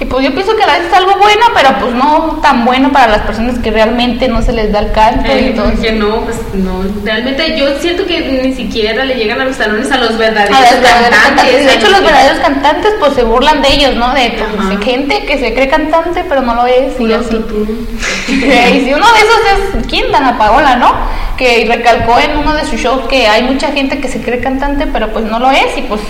Y 0.00 0.04
pues 0.04 0.24
yo 0.24 0.32
pienso 0.32 0.54
que 0.56 0.62
a 0.62 0.66
veces 0.66 0.86
es 0.86 0.94
algo 0.94 1.12
bueno, 1.18 1.46
pero 1.54 1.70
pues 1.80 1.92
no 1.94 2.38
tan 2.40 2.64
bueno 2.64 2.92
para 2.92 3.08
las 3.08 3.22
personas 3.22 3.58
que 3.58 3.70
realmente 3.72 4.28
no 4.28 4.42
se 4.42 4.52
les 4.52 4.70
da 4.70 4.78
el 4.80 4.92
canto 4.92 5.28
Eh, 5.28 5.50
eso. 5.52 5.72
que 5.82 5.90
no, 5.92 6.20
pues 6.20 6.36
no. 6.54 6.84
Realmente 7.04 7.58
yo 7.58 7.66
siento 7.80 8.06
que 8.06 8.20
ni 8.44 8.52
siquiera 8.54 9.04
le 9.04 9.16
llegan 9.16 9.40
a 9.40 9.44
los 9.46 9.56
talones 9.58 9.90
a 9.90 9.96
los 9.96 10.12
A 10.12 10.16
verdaderos 10.16 10.60
los 10.60 10.70
verdaderos 10.80 11.18
cantantes. 11.18 11.64
De 11.64 11.70
a 11.70 11.74
hecho, 11.74 11.90
los 11.90 12.00
verdaderos 12.02 12.38
cantantes 12.38 12.92
pues 13.00 13.14
se 13.14 13.24
burlan 13.24 13.60
de 13.60 13.74
ellos, 13.74 13.94
¿no? 13.96 14.14
De 14.14 14.38
pues, 14.56 14.84
gente 14.84 15.24
que 15.26 15.38
se 15.38 15.52
cree 15.54 15.68
cantante 15.68 16.24
pero 16.28 16.42
no 16.42 16.54
lo 16.58 16.66
es 16.66 17.00
y 17.00 17.12
así. 17.12 17.36
y 18.28 18.84
si 18.84 18.94
uno 18.94 19.06
de 19.12 19.18
esos 19.18 19.76
es 19.76 19.86
quién, 19.86 20.10
Dana 20.10 20.36
Paola, 20.36 20.76
¿no? 20.76 20.92
Que 21.36 21.64
recalcó 21.68 22.18
en 22.18 22.36
uno 22.38 22.54
de 22.54 22.64
sus 22.64 22.80
shows 22.80 23.02
que 23.08 23.28
hay 23.28 23.42
mucha 23.42 23.70
gente 23.72 24.00
que 24.00 24.08
se 24.08 24.20
cree 24.20 24.40
cantante 24.40 24.86
pero 24.92 25.08
pues 25.12 25.24
no 25.24 25.38
lo 25.38 25.50
es 25.50 25.76
y 25.76 25.82
pues 25.82 26.00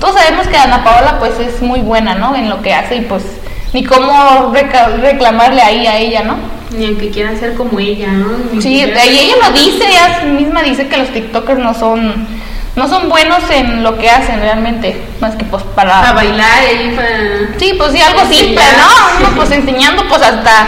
todos 0.00 0.14
sabemos 0.14 0.46
que 0.46 0.56
Dana 0.56 0.84
Paola 0.84 1.18
pues 1.18 1.38
es 1.40 1.60
muy 1.60 1.80
buena, 1.80 2.14
¿no? 2.14 2.36
En 2.36 2.48
lo 2.48 2.62
que 2.62 2.72
hace 2.72 2.96
y 2.96 3.00
pues 3.02 3.22
ni 3.72 3.84
cómo 3.84 4.52
reclamarle 5.02 5.60
ahí 5.60 5.86
a 5.86 5.98
ella, 5.98 6.22
¿no? 6.22 6.36
Ni 6.76 6.86
aunque 6.86 7.10
quieran 7.10 7.38
ser 7.38 7.54
como 7.54 7.78
ella, 7.78 8.12
¿no? 8.12 8.28
Ni 8.52 8.62
Sí, 8.62 8.74
y 8.74 8.82
ella 8.82 9.34
lo 9.42 9.52
dice, 9.52 9.84
ella 9.88 10.24
misma 10.24 10.62
dice 10.62 10.86
que 10.88 10.96
los 10.96 11.08
TikTokers 11.08 11.58
no 11.58 11.74
son 11.74 12.26
no 12.76 12.86
son 12.88 13.08
buenos 13.08 13.42
en 13.50 13.82
lo 13.82 13.96
que 13.96 14.10
hacen 14.10 14.38
realmente, 14.38 15.02
más 15.18 15.34
que 15.34 15.44
pues 15.46 15.62
para... 15.74 16.00
Para 16.00 16.12
bailar 16.12 16.62
y 16.84 16.90
para... 16.94 17.58
Sí, 17.58 17.74
pues 17.76 17.92
sí, 17.92 18.00
algo 18.02 18.20
simple. 18.30 18.62
¿no? 18.78 19.26
Uno 19.26 19.36
pues 19.36 19.50
enseñando 19.50 20.06
pues 20.08 20.20
hasta 20.20 20.66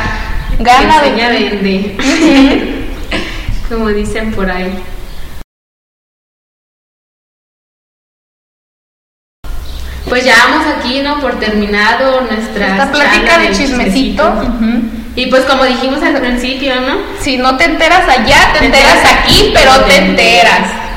gana 0.58 1.02
de... 1.02 1.10
Vende. 1.10 2.88
Como 3.68 3.88
dicen 3.88 4.32
por 4.32 4.50
ahí. 4.50 4.82
Pues 10.08 10.24
ya 10.24 10.36
vamos 10.48 10.66
aquí, 10.78 11.02
¿no? 11.02 11.20
Por 11.20 11.38
terminado 11.38 12.22
nuestra 12.22 12.68
Esta 12.68 12.90
plática 12.90 13.36
de 13.36 13.50
chismecito. 13.50 14.32
Y 15.14 15.26
pues 15.26 15.42
como 15.44 15.64
dijimos 15.64 16.02
al 16.02 16.14
principio, 16.14 16.80
¿no? 16.80 16.96
Si 17.20 17.36
no 17.36 17.58
te 17.58 17.64
enteras 17.64 18.08
allá, 18.08 18.54
te 18.58 18.64
enteras 18.64 19.04
aquí, 19.04 19.50
pero 19.52 19.84
te 19.84 19.96
enteras. 19.98 20.87